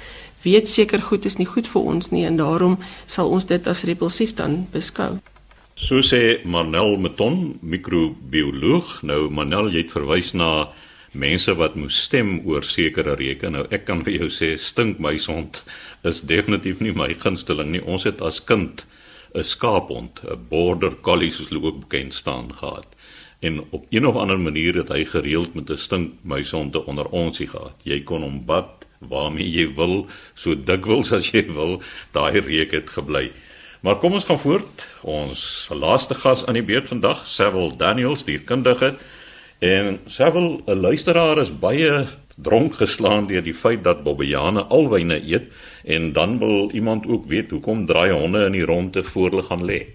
weet 0.42 0.68
seker 0.68 1.02
goed 1.02 1.24
is 1.24 1.36
nie 1.36 1.46
goed 1.46 1.68
vir 1.68 1.82
ons 1.82 2.10
nie 2.10 2.24
en 2.24 2.36
daarom 2.36 2.78
sal 3.06 3.28
ons 3.28 3.46
dit 3.46 3.66
as 3.66 3.82
repulsief 3.82 4.34
dan 4.34 4.66
beskou. 4.72 5.33
So 5.74 5.98
sê 6.06 6.38
Manel 6.44 6.96
Meton, 7.02 7.58
microbioloog. 7.60 9.00
Nou 9.02 9.26
Manel, 9.34 9.72
jy 9.74 9.80
het 9.82 9.90
verwys 9.90 10.28
na 10.30 10.68
mense 11.18 11.50
wat 11.58 11.74
moes 11.74 11.96
stem 12.06 12.36
oor 12.46 12.62
sekere 12.62 13.16
reuke. 13.18 13.50
Nou 13.50 13.64
ek 13.74 13.82
kan 13.88 14.04
vir 14.06 14.20
jou 14.20 14.28
sê 14.30 14.52
stinkmuishond 14.54 15.64
is 16.06 16.20
definitief 16.30 16.78
nie 16.78 16.92
my 16.94 17.08
gunsteling 17.18 17.72
nie. 17.72 17.82
Ons 17.82 18.06
het 18.06 18.22
as 18.22 18.38
kind 18.38 18.86
'n 19.34 19.42
skaaphond, 19.42 20.22
'n 20.22 20.46
border 20.48 20.94
collie 21.02 21.32
soos 21.32 21.48
hulle 21.50 21.66
ook 21.66 21.80
bekend 21.88 22.14
staan 22.14 22.54
gehad. 22.54 22.86
En 23.42 23.66
op 23.72 23.86
een 23.90 24.06
of 24.06 24.14
ander 24.14 24.38
manier 24.38 24.74
het 24.74 24.88
hy 24.88 25.04
gereeld 25.04 25.54
met 25.54 25.70
'n 25.70 25.76
stinkmuishond 25.76 26.84
onder 26.84 27.10
ons 27.10 27.38
gehad. 27.38 27.74
Jy 27.82 28.00
kon 28.04 28.22
hom 28.22 28.44
bad 28.46 28.86
waarmee 29.00 29.50
jy 29.50 29.74
wil, 29.74 30.06
so 30.34 30.54
dikwels 30.54 31.12
as 31.12 31.30
jy 31.30 31.44
wil, 31.52 31.82
daai 32.12 32.40
reuk 32.40 32.70
het 32.70 32.90
gebly. 32.90 33.32
Maar 33.84 33.98
kom 34.00 34.14
ons 34.16 34.24
gaan 34.24 34.40
voort. 34.40 34.86
Ons 35.04 35.68
laaste 35.68 36.14
gas 36.16 36.46
aan 36.48 36.56
die 36.56 36.64
beurt 36.64 36.88
vandag, 36.88 37.26
Sewil 37.28 37.74
Daniels, 37.76 38.22
die 38.24 38.38
kundige. 38.40 38.94
En 39.60 39.98
Sewil, 40.06 40.62
'n 40.66 40.80
luisteraar 40.80 41.38
is 41.38 41.52
baie 41.52 42.06
dronk 42.36 42.74
geslaan 42.74 43.26
deur 43.26 43.42
die 43.42 43.54
feit 43.54 43.84
dat 43.84 44.02
Bobbejane 44.02 44.64
alwyne 44.64 45.20
eet 45.32 45.52
en 45.84 46.12
dan 46.12 46.38
wil 46.38 46.70
iemand 46.70 47.06
ook 47.06 47.26
weet 47.26 47.50
hoekom 47.50 47.86
draai 47.86 48.10
honde 48.10 48.46
in 48.46 48.52
die 48.52 48.64
ronde 48.64 49.04
voor 49.04 49.30
hulle 49.30 49.42
gaan 49.42 49.64
lê. 49.64 49.86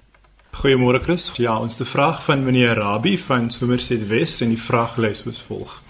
Goeiemôre 0.52 1.02
Chris. 1.02 1.32
Ja, 1.36 1.60
ons 1.60 1.76
te 1.76 1.86
vraag 1.86 2.24
van 2.24 2.44
meneer 2.44 2.76
Rabbi 2.76 3.18
van 3.18 3.50
Somerset 3.52 4.08
West 4.08 4.42
en 4.42 4.50
die 4.50 4.62
vraag 4.62 4.98
lê 4.98 5.14
soos 5.14 5.42
volg 5.42 5.82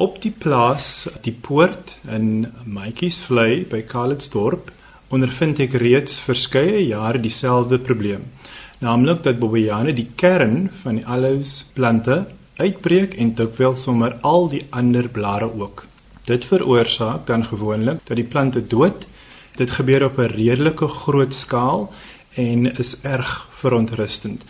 op 0.00 0.16
die 0.22 0.32
plaas 0.32 1.08
die 1.20 1.32
poort 1.32 1.98
in 2.08 2.46
Maatjiesvlei 2.64 3.66
by 3.68 3.82
Karlitsdorp 3.82 4.70
ondervind 5.10 5.58
ek 5.58 5.74
reeds 5.82 6.20
verskeie 6.22 6.84
jare 6.86 7.18
dieselfde 7.18 7.80
probleem. 7.82 8.22
Naamlik 8.80 9.24
dat 9.26 9.40
bobbejane 9.40 9.92
die 9.92 10.08
kern 10.16 10.70
van 10.82 11.00
die 11.00 11.06
aloes 11.06 11.64
plante 11.74 12.22
uitbreek 12.60 13.16
en 13.18 13.34
dikwels 13.34 13.82
sommer 13.86 14.16
al 14.22 14.48
die 14.52 14.62
ander 14.70 15.08
blare 15.08 15.50
ook. 15.50 15.84
Dit 16.28 16.46
veroorsaak 16.46 17.26
dan 17.26 17.44
gewoonlik 17.44 18.04
dat 18.06 18.16
die 18.16 18.28
plante 18.28 18.62
dood. 18.66 19.06
Dit 19.58 19.70
gebeur 19.70 20.04
op 20.04 20.18
'n 20.18 20.32
redelike 20.36 20.88
groot 20.88 21.34
skaal 21.34 21.90
en 22.34 22.78
is 22.78 22.96
erg 23.02 23.48
verontrustend. 23.50 24.44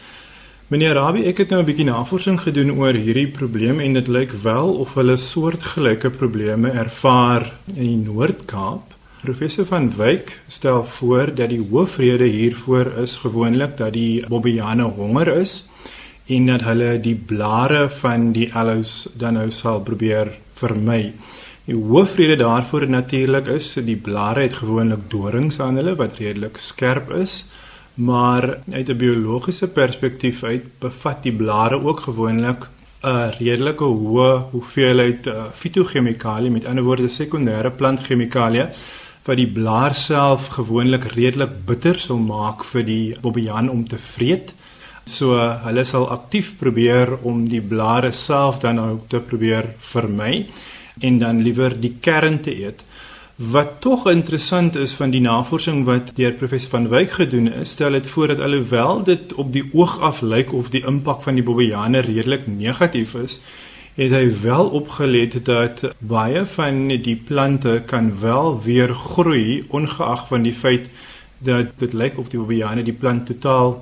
Meneer 0.69 0.95
Rabbi, 0.95 1.25
ek 1.25 1.39
het 1.39 1.51
nou 1.51 1.63
'n 1.63 1.67
bietjie 1.67 1.85
navorsing 1.85 2.41
gedoen 2.41 2.71
oor 2.71 2.95
hierdie 2.95 3.27
probleem 3.27 3.81
en 3.81 3.93
dit 3.93 4.09
lyk 4.09 4.33
wel 4.43 4.75
of 4.75 4.95
hulle 4.95 5.17
soortgelyke 5.17 6.11
probleme 6.11 6.71
ervaar 6.71 7.53
in 7.75 7.87
die 7.87 8.13
Noord-Kaap. 8.13 8.90
Professor 9.21 9.67
van 9.67 9.91
Wyk 9.97 10.39
stel 10.49 10.85
voor 10.85 11.35
dat 11.35 11.51
die 11.53 11.61
hoofrede 11.71 12.25
hiervoor 12.25 12.87
is 13.03 13.17
gewoonlik 13.21 13.77
dat 13.77 13.93
die 13.93 14.25
bobbejane 14.27 14.83
honger 14.83 15.29
is 15.29 15.67
en 16.27 16.47
dat 16.47 16.63
hulle 16.65 16.95
die 17.05 17.15
blare 17.15 17.83
van 18.01 18.31
die 18.33 18.47
aloes 18.57 19.09
dan 19.13 19.37
nou 19.37 19.51
sal 19.53 19.83
probeer 19.85 20.31
vermy. 20.57 21.13
Die 21.67 21.77
hoofrede 21.77 22.39
daarvoor 22.41 22.87
natuurlik 22.89 23.51
is 23.53 23.75
die 23.85 23.97
blare 23.97 24.47
het 24.47 24.57
gewoonlik 24.63 25.11
dorings 25.13 25.61
aan 25.61 25.77
hulle 25.77 25.95
wat 26.01 26.17
redelik 26.17 26.57
skerp 26.57 27.11
is 27.19 27.43
maar 27.95 28.59
uit 28.73 28.89
'n 28.89 28.97
biologiese 28.97 29.69
perspektief 29.69 30.45
uit 30.45 30.65
bevat 30.79 31.23
die 31.23 31.33
blare 31.33 31.83
ook 31.83 32.01
gewoonlik 32.01 32.69
'n 33.05 33.37
redelike 33.39 33.85
hoë 33.85 34.41
hoeveelheid 34.51 35.27
uh, 35.27 35.45
fitochemikalieë, 35.55 36.51
met 36.51 36.65
ander 36.65 36.85
woorde 36.85 37.09
sekondêre 37.09 37.71
plantchemikalieë 37.71 38.69
wat 39.25 39.37
die 39.37 39.51
blaar 39.51 39.95
self 39.95 40.49
gewoonlik 40.57 41.11
redelik 41.15 41.61
bitter 41.67 41.99
sal 42.01 42.19
maak 42.19 42.65
vir 42.73 42.85
die 42.87 43.05
bobbejaan 43.21 43.69
om 43.69 43.85
te 43.89 43.99
vreet. 44.01 44.55
So 45.11 45.37
hulle 45.65 45.85
sal 45.85 46.09
aktief 46.15 46.55
probeer 46.61 47.17
om 47.27 47.45
die 47.49 47.61
blare 47.61 48.13
self 48.13 48.61
dan 48.63 48.79
nou 48.81 49.01
te 49.09 49.21
probeer 49.21 49.75
vermy 49.93 50.47
en 51.01 51.19
dan 51.19 51.43
liewer 51.43 51.75
die 51.81 51.97
kern 52.01 52.41
te 52.45 52.55
eet. 52.55 52.85
Wat 53.41 53.79
tog 53.81 54.05
interessant 54.11 54.77
is 54.77 54.93
van 54.93 55.15
die 55.15 55.23
navorsing 55.25 55.87
wat 55.87 56.13
deur 56.17 56.35
professor 56.37 56.75
van 56.75 56.91
Wyk 56.93 57.15
gedoen 57.23 57.49
is, 57.49 57.71
stel 57.73 57.97
dit 57.97 58.07
voor 58.07 58.35
dat 58.35 58.43
alhoewel 58.45 59.03
dit 59.05 59.33
op 59.33 59.53
die 59.53 59.65
oog 59.73 59.97
af 60.05 60.21
lyk 60.21 60.53
of 60.53 60.69
die 60.69 60.85
impak 60.85 61.23
van 61.25 61.39
die 61.39 61.45
bobbejane 61.45 62.03
redelik 62.05 62.45
negatief 62.47 63.15
is, 63.17 63.39
het 64.01 64.15
hy 64.17 64.31
wel 64.43 64.71
opgelet 64.79 65.35
dat 65.45 65.83
baie 65.99 66.47
van 66.55 66.87
die 66.89 67.17
plante 67.17 67.83
kan 67.87 68.07
wel 68.21 68.55
weer 68.65 68.95
groei 68.95 69.65
ongeag 69.69 70.27
van 70.29 70.47
die 70.47 70.55
feit 70.57 70.87
dat 71.39 71.75
dit 71.81 71.93
lyk 71.93 72.17
of 72.19 72.31
die 72.33 72.41
bobbejane 72.41 72.85
die 72.85 72.97
plant 72.97 73.27
totaal 73.29 73.75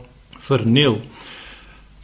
verniel. 0.48 0.98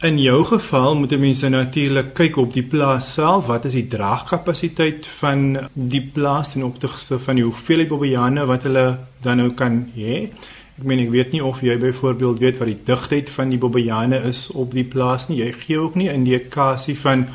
In 0.07 0.19
jou 0.19 0.43
geval 0.45 0.95
moet 0.95 1.11
'n 1.11 1.19
mens 1.19 1.41
natuurlik 1.41 2.13
kyk 2.13 2.37
op 2.37 2.53
die 2.53 2.63
plaas 2.63 3.13
self, 3.13 3.45
wat 3.45 3.65
is 3.65 3.73
die 3.73 3.87
draagkapasiteit 3.87 5.07
van 5.07 5.57
die 5.73 6.01
plaas 6.13 6.51
ten 6.51 6.63
opsigte 6.63 7.19
van 7.19 7.35
die 7.35 7.43
hoeveelheid 7.43 7.87
bobbejane 7.87 8.45
wat 8.45 8.63
hulle 8.63 8.97
dan 9.21 9.37
nou 9.37 9.51
kan 9.51 9.91
hê. 9.95 10.29
Ek 10.77 10.83
meen 10.83 10.99
ek 10.99 11.11
weet 11.11 11.31
nie 11.31 11.43
of 11.43 11.61
jy 11.61 11.77
byvoorbeeld 11.77 12.39
weet 12.39 12.57
wat 12.57 12.67
die 12.67 12.83
digtheid 12.83 13.29
van 13.29 13.49
die 13.49 13.57
bobbejane 13.57 14.21
is 14.23 14.51
op 14.51 14.71
die 14.71 14.83
plaas 14.83 15.27
nie. 15.27 15.37
Jy 15.37 15.51
gee 15.51 15.77
ook 15.79 15.95
nie 15.95 16.09
indikasie 16.09 16.97
van 16.99 17.27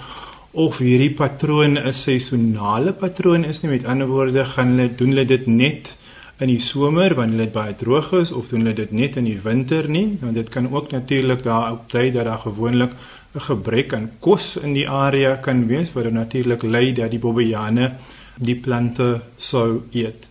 of 0.53 0.79
hierdie 0.79 1.15
patroon 1.15 1.79
'n 1.79 1.93
seisonale 1.93 2.93
patroon 2.93 3.45
is 3.45 3.63
nie. 3.63 3.71
Met 3.71 3.85
ander 3.85 4.07
woorde, 4.07 4.45
gaan 4.45 4.69
hulle 4.69 4.95
doen 4.95 5.09
hulle 5.09 5.27
dit 5.27 5.47
net 5.47 5.97
in 6.41 6.49
die 6.49 6.61
somer 6.61 7.15
wanneer 7.15 7.45
dit 7.45 7.53
baie 7.53 7.75
droog 7.75 8.13
is 8.13 8.33
of 8.33 8.49
doen 8.49 8.65
hulle 8.65 8.75
dit 8.75 8.93
net 8.93 9.17
in 9.21 9.25
die 9.25 9.41
winter 9.45 9.89
nie 9.89 10.19
want 10.21 10.35
dit 10.35 10.49
kan 10.49 10.71
ook 10.73 10.91
natuurlik 10.91 11.43
daar 11.43 11.73
op 11.73 11.89
tyd 11.93 12.15
dat 12.15 12.25
daar 12.25 12.39
gewoonlik 12.39 12.93
'n 13.35 13.41
gebrek 13.41 13.93
aan 13.95 14.11
kos 14.19 14.57
in 14.57 14.73
die 14.73 14.89
area 14.89 15.37
kan 15.37 15.67
wees 15.67 15.93
wat 15.93 16.11
natuurlik 16.11 16.63
lei 16.63 16.93
dat 16.93 17.11
die 17.11 17.19
bobbejane 17.19 17.93
die 18.37 18.57
plante 18.57 19.21
sou 19.37 19.83
eet. 19.93 20.29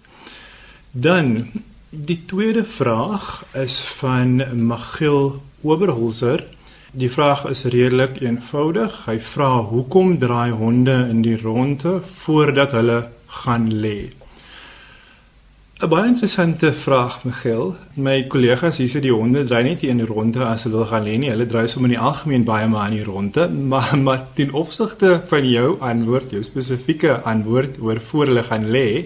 Dan 0.91 1.47
die 1.89 2.25
tweede 2.25 2.65
vraag 2.65 3.45
is 3.53 3.79
van 3.81 4.43
Magil 4.65 5.41
Oberholzer. 5.61 6.43
Die 6.91 7.11
vraag 7.11 7.43
is 7.45 7.67
redelik 7.69 8.15
eenvoudig. 8.17 9.03
Hy 9.05 9.19
vra 9.21 9.49
hoekom 9.69 10.15
draai 10.17 10.49
honde 10.57 10.95
in 11.11 11.19
die 11.21 11.35
ronde 11.37 11.99
voordat 12.23 12.71
hulle 12.73 13.03
gaan 13.43 13.67
lê? 13.69 14.09
'n 15.79 15.89
Baie 15.89 16.07
interessante 16.07 16.73
vraag, 16.73 17.23
Miguel. 17.23 17.75
My 17.93 18.23
kollegas 18.27 18.77
hier 18.77 18.89
sê 18.89 18.99
die 18.99 19.13
honde 19.13 19.43
dry 19.43 19.61
net 19.63 19.83
in 19.83 20.01
ronde 20.01 20.41
as 20.43 20.63
hulle 20.63 20.77
wil 20.77 20.85
gaan 20.85 21.05
lê 21.05 21.17
nie. 21.17 21.29
Hulle 21.29 21.45
dry 21.45 21.67
sommer 21.67 21.91
in 21.91 21.95
die 21.95 22.05
algemeen 22.09 22.43
baie 22.43 22.67
maar 22.67 22.89
in 22.89 22.97
die 22.97 23.05
ronde, 23.05 23.47
maar 23.71 23.97
maar 23.97 24.25
ten 24.33 24.51
opsigte 24.51 25.21
van 25.27 25.49
jou 25.49 25.77
antwoord, 25.79 26.31
jou 26.31 26.43
spesifieke 26.43 27.21
antwoord 27.21 27.77
oor 27.81 27.99
voor 27.99 28.25
hulle 28.25 28.43
gaan 28.43 28.65
lê, 28.65 29.05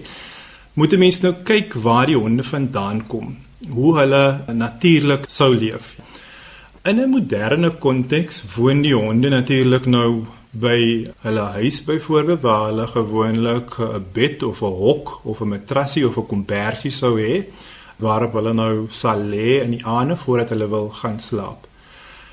moet 0.74 0.92
'n 0.92 0.98
mens 0.98 1.20
nou 1.20 1.34
kyk 1.44 1.74
waar 1.74 2.06
die 2.06 2.16
honde 2.16 2.42
vandaan 2.42 3.06
kom, 3.06 3.36
hoe 3.68 3.98
hulle 3.98 4.40
natuurlik 4.52 5.24
sou 5.28 5.54
leef. 5.54 5.96
In 6.90 6.98
'n 7.00 7.08
moderne 7.08 7.70
konteks 7.70 8.42
woon 8.54 8.82
die 8.84 8.94
honde 8.94 9.28
natuurlik 9.32 9.86
nou 9.86 10.26
by 10.64 11.08
hulle 11.24 11.44
huis 11.54 11.78
byvoorbeeld 11.86 12.42
waar 12.44 12.66
hulle 12.66 12.86
gewoonlik 12.86 13.78
'n 13.78 14.04
bed 14.12 14.42
of 14.42 14.60
'n 14.62 14.76
hok 14.82 15.20
of 15.22 15.40
'n 15.40 15.48
matrasie 15.48 16.06
of 16.06 16.18
'n 16.18 16.26
kombersie 16.26 16.90
sou 16.90 17.14
hê 17.16 17.44
waarop 17.96 18.32
hulle 18.32 18.52
nou 18.52 18.86
sal 18.90 19.20
lê 19.32 19.62
in 19.64 19.70
die 19.70 19.86
aande 19.86 20.16
voordat 20.16 20.48
hulle 20.48 20.68
wil 20.68 20.88
gaan 20.88 21.18
slaap. 21.20 21.66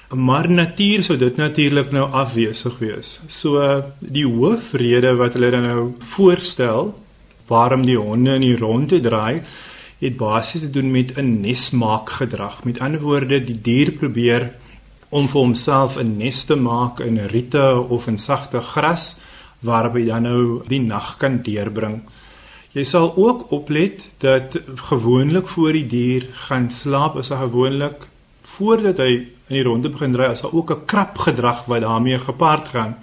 Maar 0.10 0.50
natuur 0.50 1.04
sou 1.04 1.18
dit 1.18 1.36
natuurlik 1.38 1.92
nou 1.92 2.12
afwesig 2.12 2.80
wees. 2.80 3.20
So 3.28 3.84
die 4.00 4.26
hoofrede 4.26 5.16
wat 5.16 5.34
hulle 5.34 5.52
dan 5.52 5.64
nou 5.64 5.94
voorstel 6.00 6.94
waarom 7.48 7.86
die 7.86 7.98
honde 7.98 8.34
in 8.34 8.42
die 8.42 8.58
ronde 8.58 9.00
draai, 9.00 9.42
het 10.02 10.18
basies 10.18 10.62
te 10.62 10.70
doen 10.70 10.92
met 10.92 11.14
'n 11.18 11.42
nesmaak 11.42 12.10
gedrag. 12.10 12.64
Met 12.64 12.80
ander 12.80 13.02
woorde, 13.02 13.44
die 13.44 13.62
dier 13.62 13.92
probeer 13.92 14.52
om 15.10 15.28
vir 15.30 15.42
homself 15.42 15.98
'n 15.98 16.18
nes 16.18 16.44
te 16.44 16.56
maak 16.56 17.00
in 17.00 17.18
riete 17.18 17.86
of 17.90 18.08
in 18.08 18.18
sagte 18.18 18.62
gras 18.62 19.16
waarop 19.60 19.94
hy 19.94 20.06
dan 20.06 20.24
nou 20.24 20.62
die 20.68 20.82
nag 20.82 21.18
kan 21.18 21.42
deurbring. 21.42 22.02
Jy 22.72 22.84
sal 22.84 23.14
ook 23.16 23.52
oplet 23.52 24.08
dat 24.18 24.58
gewoonlik 24.76 25.48
voor 25.48 25.72
die 25.72 25.88
dier 25.88 26.28
gaan 26.48 26.70
slaap 26.72 27.18
is 27.18 27.30
hy 27.30 27.36
gewoonlik 27.36 28.08
voordat 28.42 28.98
hy 28.98 29.12
in 29.52 29.58
die 29.58 29.64
ronde 29.64 29.90
begin 29.90 30.16
ry 30.16 30.32
as 30.32 30.42
hy 30.42 30.50
ook 30.52 30.72
'n 30.72 30.86
krap 30.86 31.18
gedrag 31.18 31.66
wat 31.66 31.82
daarmee 31.82 32.20
gepaard 32.20 32.68
gaan. 32.68 32.96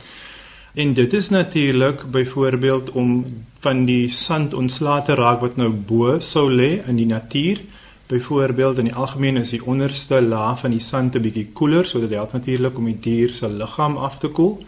En 0.75 0.93
dit 0.93 1.13
is 1.13 1.29
natuurlik 1.29 2.11
byvoorbeeld 2.11 2.91
om 2.91 3.25
van 3.59 3.85
die 3.85 4.11
sand 4.11 4.55
ontslae 4.55 5.03
te 5.03 5.15
raak 5.15 5.41
wat 5.41 5.57
nou 5.57 5.71
bo 5.71 6.19
sou 6.21 6.47
lê 6.53 6.79
in 6.87 6.97
die 6.97 7.07
natuur. 7.07 7.61
Byvoorbeeld 8.09 8.79
in 8.79 8.85
die 8.85 8.95
algemeen 8.95 9.37
is 9.37 9.51
die 9.51 9.65
onderste 9.65 10.21
laag 10.23 10.61
van 10.61 10.71
die 10.71 10.81
sand 10.81 11.15
'n 11.15 11.23
bietjie 11.23 11.49
koeler 11.53 11.87
sodat 11.87 12.09
dit 12.09 12.33
natuurlik 12.33 12.79
om 12.79 12.85
die 12.85 13.01
dier 13.01 13.33
se 13.33 13.49
liggaam 13.49 13.97
af 13.97 14.19
te 14.19 14.29
koel. 14.29 14.65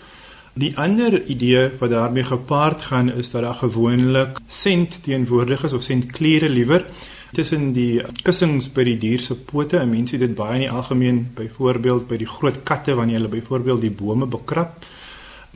Die 0.53 0.77
ander 0.79 1.23
idee 1.23 1.71
wat 1.79 1.91
daarmee 1.91 2.25
gepaard 2.25 2.83
gaan 2.83 3.13
is 3.13 3.31
dat 3.31 3.43
daar 3.43 3.55
gewoonlik 3.55 4.39
sent 4.47 5.03
teenwoordig 5.03 5.65
is 5.65 5.73
of 5.73 5.83
sentkliere 5.83 6.49
liewer 6.49 6.85
tussen 7.33 7.73
die 7.73 8.03
kussings 8.23 8.73
by 8.73 8.85
die 8.85 8.99
dier 8.99 9.21
se 9.21 9.35
pote. 9.35 9.85
Mense 9.87 10.17
het 10.17 10.21
dit 10.21 10.35
baie 10.35 10.55
in 10.55 10.61
die 10.61 10.71
algemeen 10.71 11.31
byvoorbeeld 11.35 12.09
by 12.09 12.17
die 12.17 12.27
groot 12.27 12.63
katte 12.63 12.95
wanneer 12.95 13.21
hulle 13.21 13.29
byvoorbeeld 13.29 13.81
die 13.81 13.91
bome 13.91 14.27
bekrap. 14.27 14.85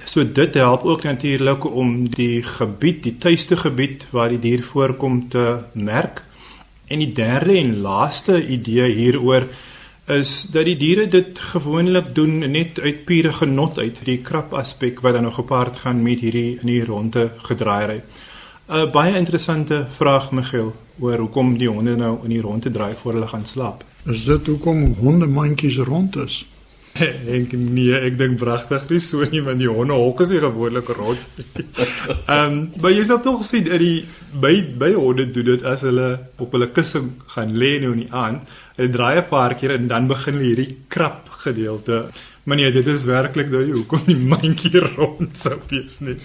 So 0.02 0.32
dit 0.32 0.54
help 0.54 0.82
ook 0.82 1.02
natuurlik 1.02 1.64
om 1.64 2.08
die 2.08 2.42
gebied, 2.42 3.02
die 3.02 3.18
tuiste 3.18 3.56
gebied 3.56 4.06
waar 4.10 4.28
die 4.28 4.38
dier 4.38 4.62
voorkom 4.62 5.28
te 5.28 5.58
merk. 5.72 6.22
En 6.86 6.98
die 6.98 7.12
derde 7.12 7.56
en 7.58 7.80
laaste 7.80 8.46
idee 8.46 8.90
hieroor 8.92 9.46
is 10.06 10.46
dat 10.52 10.64
die 10.64 10.76
diere 10.76 11.06
dit 11.08 11.38
gewoonlik 11.38 12.14
doen 12.14 12.38
net 12.50 12.80
uit 12.80 13.04
pure 13.04 13.32
genot 13.32 13.78
uit 13.78 14.02
die 14.04 14.18
krap 14.20 14.52
aspek 14.52 15.00
wat 15.00 15.14
dan 15.16 15.22
nog 15.22 15.34
gepaard 15.34 15.76
gaan 15.76 16.02
met 16.02 16.20
hierdie 16.20 16.58
in 16.60 16.66
die 16.66 16.84
ronde 16.84 17.30
gedraaiery. 17.46 18.02
'n 18.68 18.90
Baie 18.90 19.14
interessante 19.16 19.86
vraag 19.90 20.30
Michiel 20.32 20.74
oor 21.00 21.18
hoekom 21.18 21.58
die 21.58 21.68
honde 21.68 21.96
nou 21.96 22.18
in 22.22 22.30
die 22.30 22.40
ronde 22.40 22.70
draai 22.70 22.94
voor 22.94 23.12
hulle 23.12 23.26
gaan 23.26 23.46
slaap. 23.46 23.84
Is 24.06 24.24
dit 24.24 24.46
hoekom 24.46 24.94
hondemandjies 25.00 25.76
rond 25.76 26.16
is? 26.16 26.44
ek 27.38 27.54
nee, 27.58 27.94
ek 28.06 28.18
dink 28.18 28.38
pragtig 28.38 28.84
nie 28.90 29.00
so 29.02 29.26
nie 29.26 29.40
want 29.42 29.58
die 29.58 29.70
honde 29.70 29.96
hok 29.98 30.20
is 30.22 30.30
gewoonlik 30.30 30.92
rond. 30.94 31.18
Ehm, 31.34 32.36
um, 32.36 32.60
maar 32.80 32.94
jy 32.94 33.02
sal 33.08 33.20
tog 33.24 33.42
sien 33.46 33.66
dat 33.66 33.82
die 33.82 34.04
by 34.40 34.54
by 34.78 34.92
honde 34.94 35.26
doen 35.34 35.48
dit 35.50 35.66
as 35.66 35.82
hulle 35.86 36.08
op 36.38 36.54
hulle 36.54 36.70
kussing 36.76 37.10
gaan 37.34 37.50
lê 37.58 37.74
nou 37.82 37.92
in 37.96 38.04
die 38.04 38.12
aand. 38.12 38.46
Hulle 38.78 38.94
draai 38.94 39.18
'n 39.18 39.28
paar 39.32 39.56
keer 39.58 39.74
en 39.74 39.88
dan 39.90 40.06
begin 40.06 40.38
hulle 40.38 40.50
hierdie 40.52 40.76
krap 40.88 41.28
gedeelte. 41.44 42.06
Maar 42.44 42.56
nee, 42.56 42.72
dit 42.72 42.86
is 42.86 43.04
werklik 43.08 43.50
nou 43.50 43.64
hoekom 43.72 44.06
die 44.06 44.20
mandjie 44.20 44.80
rond 44.96 45.36
sou 45.36 45.58
wees 45.70 45.98
nie. 46.00 46.18